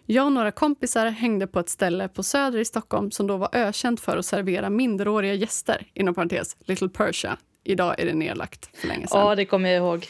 [0.06, 3.48] Jag och några kompisar hängde på ett ställe på Söder i Stockholm som då var
[3.52, 5.86] ökänt för att servera minderåriga gäster.
[5.94, 7.36] Inom parentes, Little Persia.
[7.64, 9.20] Idag är det nedlagt för länge sedan.
[9.20, 10.06] Ja, det kommer jag ihåg.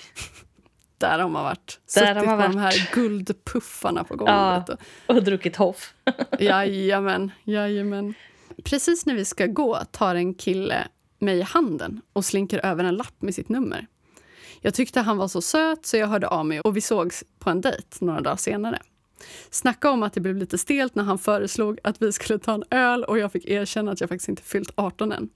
[1.00, 1.80] Där har man varit.
[1.94, 2.74] Där Suttit har man på de varit.
[2.78, 4.64] här guldpuffarna på golvet.
[4.68, 4.76] Ja.
[5.06, 5.94] Och druckit hoff.
[6.38, 8.14] jajamän, jajamän.
[8.64, 10.88] Precis när vi ska gå tar en kille
[11.18, 13.86] mig i handen och slinker över en lapp med sitt nummer.
[14.60, 17.50] Jag tyckte han var så söt så jag hörde av mig och vi sågs på
[17.50, 18.78] en dejt några dagar senare.
[19.50, 22.64] Snacka om att det blev lite stelt när han föreslog att vi skulle ta en
[22.70, 25.28] öl och jag fick erkänna att jag faktiskt inte fyllt 18 än.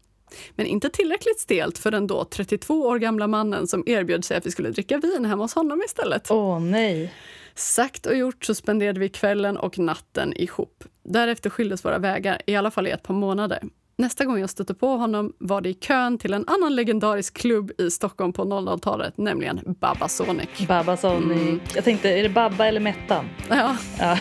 [0.54, 4.46] Men inte tillräckligt stelt för den då 32 år gamla mannen som erbjöd sig att
[4.46, 6.30] vi skulle dricka vin hemma hos honom istället.
[6.30, 7.12] Åh, nej.
[7.54, 10.84] Sagt och gjort så spenderade vi kvällen och natten ihop.
[11.04, 13.62] Därefter skildes våra vägar, i alla fall i ett par månader.
[13.96, 17.72] Nästa gång jag stötte på honom var det i kön till en annan legendarisk klubb
[17.78, 20.48] i Stockholm på 00-talet, nämligen Babasonic.
[20.68, 21.40] Babba Sonic.
[21.42, 21.60] Mm.
[21.74, 23.24] Jag tänkte, är det Babba eller Mettan?
[23.50, 24.18] Ja, Ja.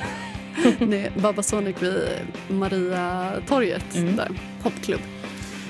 [0.79, 2.07] det är Babasonic vid
[2.49, 4.15] Mariatorget, Mm.
[4.15, 4.29] där,
[4.63, 5.01] popklubb.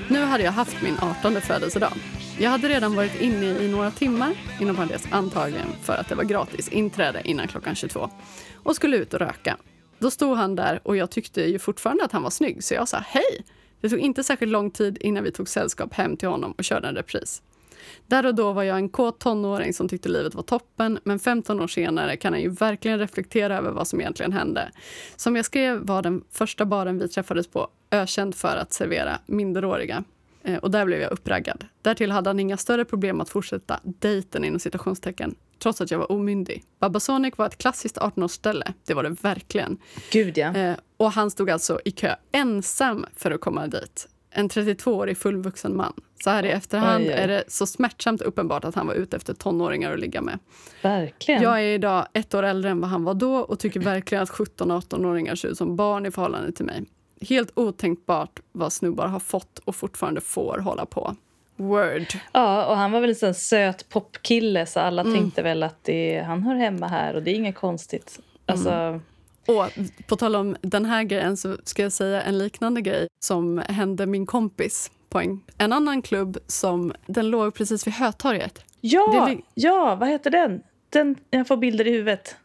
[0.10, 1.93] Nu hade jag haft min 18 födelsedag.
[2.39, 6.24] Jag hade redan varit inne i några timmar, inom parentes antagligen för att det var
[6.24, 8.10] gratis inträde innan klockan 22,
[8.56, 9.58] och skulle ut och röka.
[9.99, 12.88] Då stod han där och jag tyckte ju fortfarande att han var snygg, så jag
[12.88, 13.45] sa hej.
[13.82, 16.88] Det tog inte särskilt lång tid innan vi tog sällskap hem till honom och körde
[16.88, 17.41] en repris.
[18.08, 21.60] Där och då var jag en kåt tonåring som tyckte livet var toppen men 15
[21.62, 24.72] år senare kan han ju verkligen reflektera över vad som egentligen hände.
[25.16, 30.04] Som jag skrev var den första baren vi träffades på ökänd för att servera minderåriga.
[30.43, 31.66] Eh, Och där blev jag uppraggad.
[31.82, 36.12] Därtill hade han inga större problem att fortsätta dejten inom citationstecken trots att jag var
[36.12, 36.64] omyndig.
[36.80, 38.74] Babasonic var ett klassiskt 18-årsställe.
[38.86, 39.78] Det var det verkligen.
[40.12, 40.56] Gud, ja.
[40.56, 44.08] Eh, och han stod alltså i kö ensam för att komma dit.
[44.36, 45.94] En 32-årig fullvuxen man.
[46.24, 47.14] Så här i efterhand Oj, oj.
[47.14, 50.40] är det så smärtsamt uppenbart att han var ute efter tonåringar att ligga med.
[50.82, 51.42] Verkligen.
[51.44, 54.30] Jag är idag ett år äldre än vad han var då och tycker verkligen att
[54.30, 56.84] 17-18-åringar ser ut som barn i förhållande till mig.
[57.30, 61.16] Helt otänkbart vad snubbar har fått och fortfarande får hålla på.
[61.56, 62.06] Word.
[62.32, 65.14] Ja, och han var väl en sån söt popkille så alla Mm.
[65.14, 68.20] tänkte väl att det, han hör hemma här och det är inget konstigt.
[68.46, 69.02] Alltså, Mm.
[69.48, 69.66] Och
[70.08, 74.06] på tal om den här grejen så ska jag säga en liknande grej som hände
[74.06, 78.66] min kompis på en, en annan klubb som den låg precis vid Hötorget.
[78.82, 80.62] ja, Det ja, vad heter den?
[80.89, 81.16] den?
[81.30, 82.36] Jag får bilder i huvudet.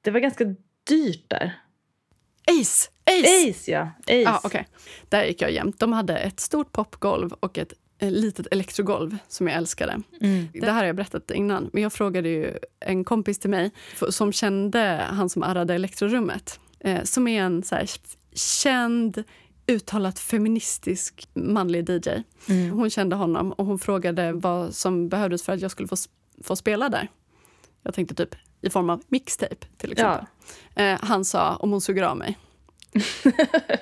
[0.00, 0.44] Det var ganska
[0.88, 1.60] dyrt där.
[2.60, 2.90] Ace!
[3.04, 3.50] Ace!
[3.50, 3.88] Ace, ja.
[4.02, 4.14] Ace.
[4.14, 4.68] Ja, okej.
[5.08, 5.78] Där gick jag jämt.
[5.78, 10.00] De hade ett stort popgolv och ett litet elektrogolv som jag älskade.
[10.20, 10.48] Mm.
[10.52, 13.70] Det här har jag berättat innan, men jag frågade ju en kompis till mig
[14.10, 16.60] som kände han som arrade elektrorummet.
[16.80, 17.90] Eh, som är en så här,
[18.34, 19.24] känd,
[19.66, 22.08] uttalat feministisk manlig DJ.
[22.48, 22.70] Mm.
[22.70, 25.96] Hon kände honom och hon frågade vad som behövdes för att jag skulle få,
[26.42, 27.08] få spela där.
[27.82, 30.26] Jag tänkte typ i form av mixtape till exempel.
[30.74, 32.38] Eh, han sa om hon suger av mig.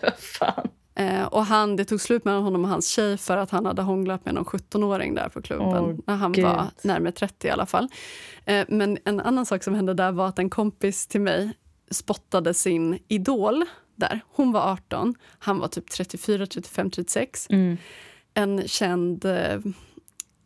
[0.02, 0.68] Vad fan.
[0.94, 3.82] Eh, och han, det tog slut mellan honom och hans tjej för att han hade
[3.82, 5.84] hånglat med någon 17-åring där på klubben.
[5.84, 6.44] Åh, när han Gud.
[6.44, 7.88] var närmare 30 i alla fall.
[8.44, 11.52] Eh, men en annan sak som hände där var att en kompis till mig
[11.90, 13.64] spottade sin idol
[13.96, 14.20] där.
[14.28, 17.46] Hon var 18, han var typ 34, 35, 36.
[17.50, 17.76] Mm.
[18.34, 19.60] En känd eh,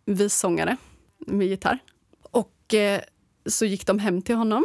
[0.04, 0.76] vissångare
[1.18, 1.78] med gitarr.
[2.22, 3.00] Och eh,
[3.46, 4.64] så gick de hem till honom.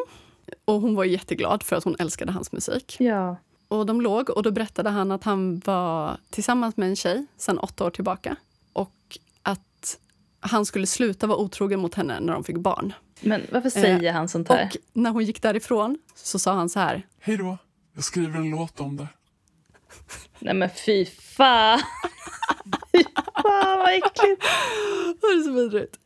[0.65, 2.95] Och hon var jätteglad för att hon älskade hans musik.
[2.99, 3.37] Ja.
[3.73, 7.59] Och de låg och då berättade han att han var tillsammans med en tjej sedan
[7.59, 8.35] åtta år tillbaka.
[8.73, 9.99] Och att
[10.39, 12.93] han skulle sluta vara otrogen mot henne när de fick barn.
[13.21, 14.65] Men varför säger han sånt här?
[14.65, 17.07] Och när hon gick därifrån så sa han så här.
[17.19, 17.57] Hej då.
[17.95, 19.07] Jag skriver en låt om det.
[20.39, 21.79] Nej men fy fan.
[22.91, 23.03] fy
[23.43, 24.41] fan vad äckligt.
[25.21, 25.99] Det är så vidrigt.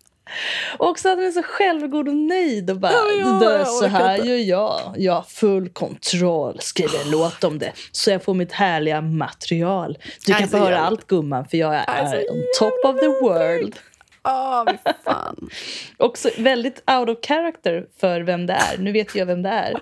[0.77, 4.15] Och också att han är så självgod och nöjd och bara Ja, ja, så här
[4.15, 4.93] inte." gör jag.
[4.97, 6.57] Jag har full kontroll.
[6.61, 9.97] Skriver en låt om det så jag får mitt härliga material.
[10.25, 13.07] Du kan Alltså, få höra allt gumman för jag är Alltså, on top of the
[13.07, 13.75] world.
[14.23, 14.63] Åh,
[15.05, 15.49] fan.
[15.97, 18.77] Också väldigt out of character för vem det är.
[18.77, 19.75] Nu vet jag vem det är.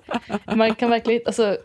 [0.55, 1.21] Man kan verkligen.
[1.25, 1.57] Alltså,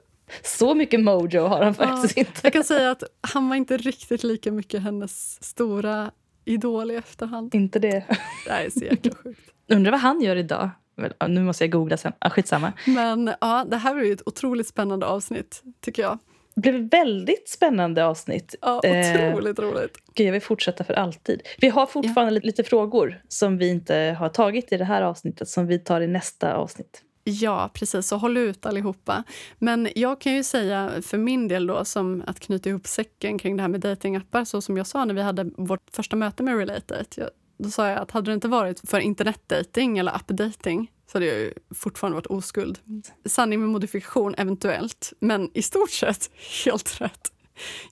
[0.43, 2.41] så mycket mojo har han faktiskt Ja, inte.
[2.43, 3.03] Jag kan säga att
[3.33, 6.11] han var inte riktigt lika mycket hennes stora
[6.45, 7.55] idol i efterhand.
[7.55, 8.05] Inte det.
[8.47, 9.41] Det här är så jäkla sjukt.
[9.69, 10.71] Undrar vad han gör idag.
[11.19, 12.13] Ja, Nu måste jag googla sen.
[12.19, 12.73] Ah, skitsamma.
[12.87, 16.19] Men ja, det här ju ett otroligt spännande avsnitt, tycker jag.
[16.55, 18.55] Det blev ett väldigt spännande avsnitt.
[18.61, 19.99] Ja, Eh, otroligt roligt.
[20.15, 21.43] Gud, jag vill fortsätta för alltid.
[21.59, 25.49] Vi har fortfarande lite, lite frågor som vi inte har tagit i det här avsnittet
[25.49, 27.03] som vi tar i nästa avsnitt.
[27.25, 28.07] Ja, precis.
[28.07, 29.25] Så håll ut allihopa.
[29.59, 33.57] Men jag kan ju säga för min del då, som att knyta ihop säcken kring
[33.57, 36.59] det här med datingappar, så som jag sa när vi hade vårt första möte med
[36.59, 37.07] Related.
[37.17, 41.27] Jag, då sa jag att hade det inte varit för internetdating eller appdating så hade
[41.27, 42.79] jag ju fortfarande varit oskuld.
[43.25, 46.31] Sanning med modifikation eventuellt, men i stort sett
[46.65, 47.33] helt rätt.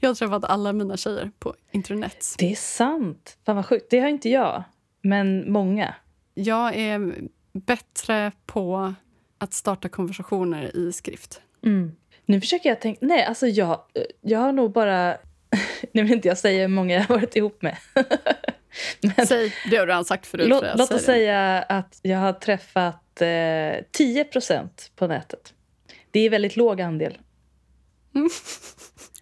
[0.00, 2.34] Jag har träffat alla mina tjejer på internet.
[2.38, 3.38] Det är sant.
[3.46, 3.86] Fan vad sjukt.
[3.90, 4.64] Det har inte jag,
[5.02, 5.94] men många.
[6.34, 7.14] Jag är
[7.52, 8.94] bättre på
[9.38, 11.40] att starta konversationer i skrift.
[11.64, 11.92] Mm.
[12.26, 13.06] Nu försöker jag tänka...
[13.06, 13.80] Nej, alltså jag,
[14.20, 15.16] jag har nog bara...
[15.92, 17.76] Nu vill inte jag säga hur många jag har varit ihop med.
[19.16, 20.48] Men Säg, det har du redan sagt förut.
[20.48, 25.54] låt, låt oss säga att jag har träffat eh, 10% på nätet.
[26.10, 27.18] Det är väldigt låg andel.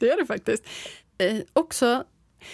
[0.01, 0.67] Det är det faktiskt.
[1.19, 2.05] Eh, också,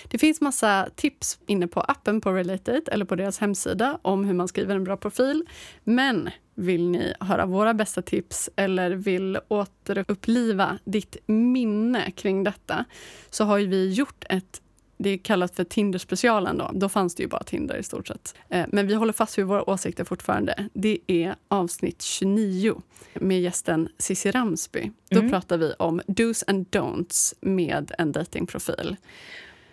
[0.09, 4.35] det finns massa tips inne på appen på Related eller på deras hemsida om hur
[4.35, 5.47] man skriver en bra profil.
[5.85, 6.31] Men
[6.63, 12.85] vill ni höra våra bästa tips eller vill återuppliva ditt minne kring detta
[13.31, 14.61] så har vi gjort ett
[15.03, 16.59] det är kallat för Tinder-specialen.
[16.59, 16.71] Då.
[16.73, 18.35] då fanns det ju bara Tinder i stort sett.
[18.49, 20.69] Eh, Men vi håller fast vid våra åsikter fortfarande.
[20.73, 22.83] Det är avsnitt 29
[23.15, 24.91] med gästen Cissi Ramsby.
[25.11, 28.97] Då pratar vi om dos and don'ts med en datingprofil.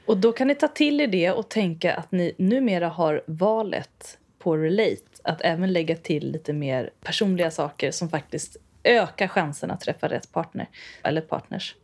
[0.05, 4.17] Och då kan ni ta till er det och tänka att ni numera har valet
[4.39, 9.81] på Relate att även lägga till lite mer personliga saker som faktiskt ökar chansen att
[9.81, 10.67] träffa rätt partner
[11.03, 11.75] eller partners.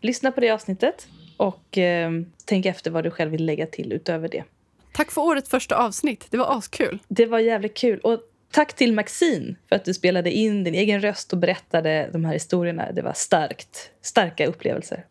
[0.00, 2.10] Lyssna på det avsnittet och eh,
[2.44, 4.44] tänk efter vad du själv vill lägga till utöver det.
[4.92, 6.26] Tack för årets första avsnitt.
[6.30, 6.98] Det var askul.
[7.08, 8.00] Det var jävligt kul.
[8.00, 8.20] Och
[8.50, 12.32] tack till Maxine för att du spelade in din egen röst och berättade de här
[12.32, 12.92] historierna.
[12.92, 13.90] Det var starkt.
[14.02, 15.04] Starka upplevelser.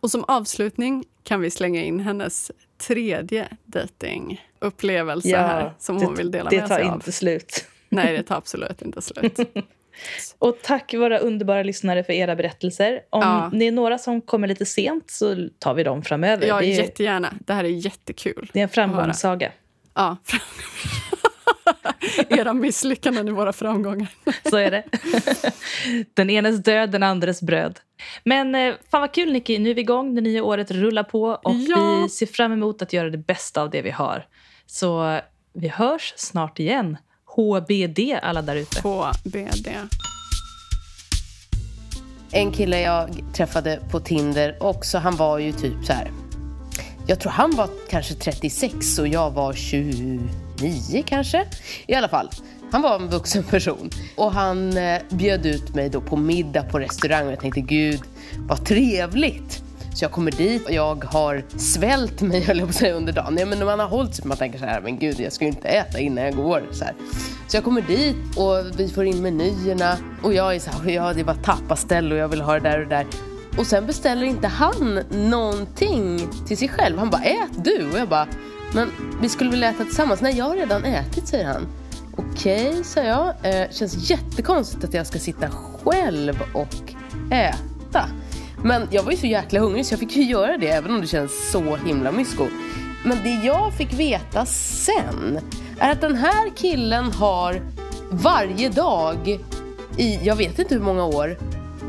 [0.00, 6.30] Och som avslutning kan vi slänga in hennes tredje datingupplevelse här som hon det, vill
[6.30, 6.94] dela det med tar sig av.
[6.94, 7.64] inte slut.
[7.88, 9.38] Nej, det tar absolut inte slut.
[10.38, 13.00] Och tack våra underbara lyssnare för era berättelser.
[13.10, 13.50] Om Ja.
[13.52, 16.46] ni är några som kommer lite sent så tar vi dem framöver.
[16.46, 17.34] Ja, det, är, jättegärna.
[17.46, 18.50] Det här är jättekul.
[18.52, 19.52] det är en framgångssaga.
[19.94, 20.16] Ja.
[22.28, 24.08] Era misslyckanden är våra framgångar.
[24.50, 24.84] Så är det.
[26.14, 27.78] den enes död, den andres bröd.
[28.24, 30.14] Men eh, fan vad kul Nicky, nu är vi igång.
[30.14, 32.00] Det nya året rullar på och Ja.
[32.02, 34.26] vi ser fram emot att göra det bästa av det vi har.
[34.66, 35.20] Så eh,
[35.54, 36.96] vi hörs snart igen.
[37.36, 38.82] HBD alla där ute.
[38.82, 39.68] På BD.
[42.32, 46.10] En kille jag träffade på Tinder också, han var ju typ så här.
[47.06, 49.52] Jag tror han var kanske 36 och jag var
[50.60, 51.46] Nio, kanske.
[51.86, 52.30] I alla fall,
[52.70, 53.90] han var en vuxen person.
[54.16, 58.00] Och han eh, bjöd ut mig då på middag på restaurang och jag tänkte gud
[58.48, 59.62] vad trevligt.
[59.94, 63.12] Så jag kommer dit och jag har svält mig höll jag på att säga under
[63.12, 63.36] dagen.
[63.38, 65.44] Ja, men när man har hållit sig man tänker så här, men gud jag ska
[65.44, 66.62] ju inte äta innan jag går.
[66.72, 66.94] Så, här.
[67.48, 71.12] så jag kommer dit och vi får in menyerna och jag är så här, ja
[71.12, 73.06] det var tappaställ och jag vill ha det där och det där.
[73.58, 76.98] Och sen beställer inte han någonting till sig själv.
[76.98, 77.90] Han bara, ät du!
[77.92, 78.26] Och jag bara,
[78.74, 80.20] men vi skulle väl äta tillsammans?
[80.20, 81.66] Nej, jag har redan ätit, säger han.
[82.16, 83.34] Okej, okay, sa jag.
[83.42, 86.94] Eh, känns jättekonstigt att jag ska sitta själv och
[87.32, 88.08] äta.
[88.62, 91.00] Men jag var ju så jäkla hungrig så jag fick ju göra det även om
[91.00, 92.46] det känns så himla mysko.
[93.04, 95.40] Men det jag fick veta sen
[95.78, 97.62] är att den här killen har
[98.10, 99.40] varje dag
[99.96, 101.38] i, jag vet inte hur många år,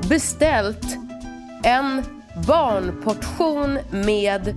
[0.10, 0.98] beställt
[1.64, 2.04] en
[2.48, 4.54] barnportion med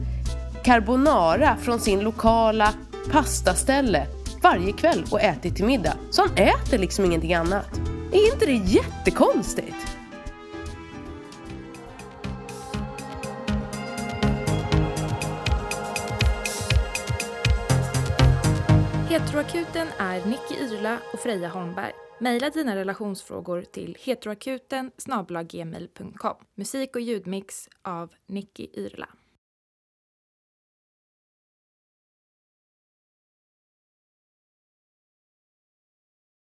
[0.65, 2.75] carbonara från sin lokala
[3.11, 4.07] pastaställe
[4.43, 5.97] varje kväll och ätit till middag.
[6.11, 7.81] Så han äter liksom ingenting annat.
[8.13, 9.77] Är inte det jättekonstigt?
[19.09, 21.93] Heteroakuten är Nicky Yrla och Freja Holmberg.
[22.21, 24.91] Maila dina relationsfrågor till heteroakuten
[26.55, 29.09] Musik och ljudmix av Nicky Yrla.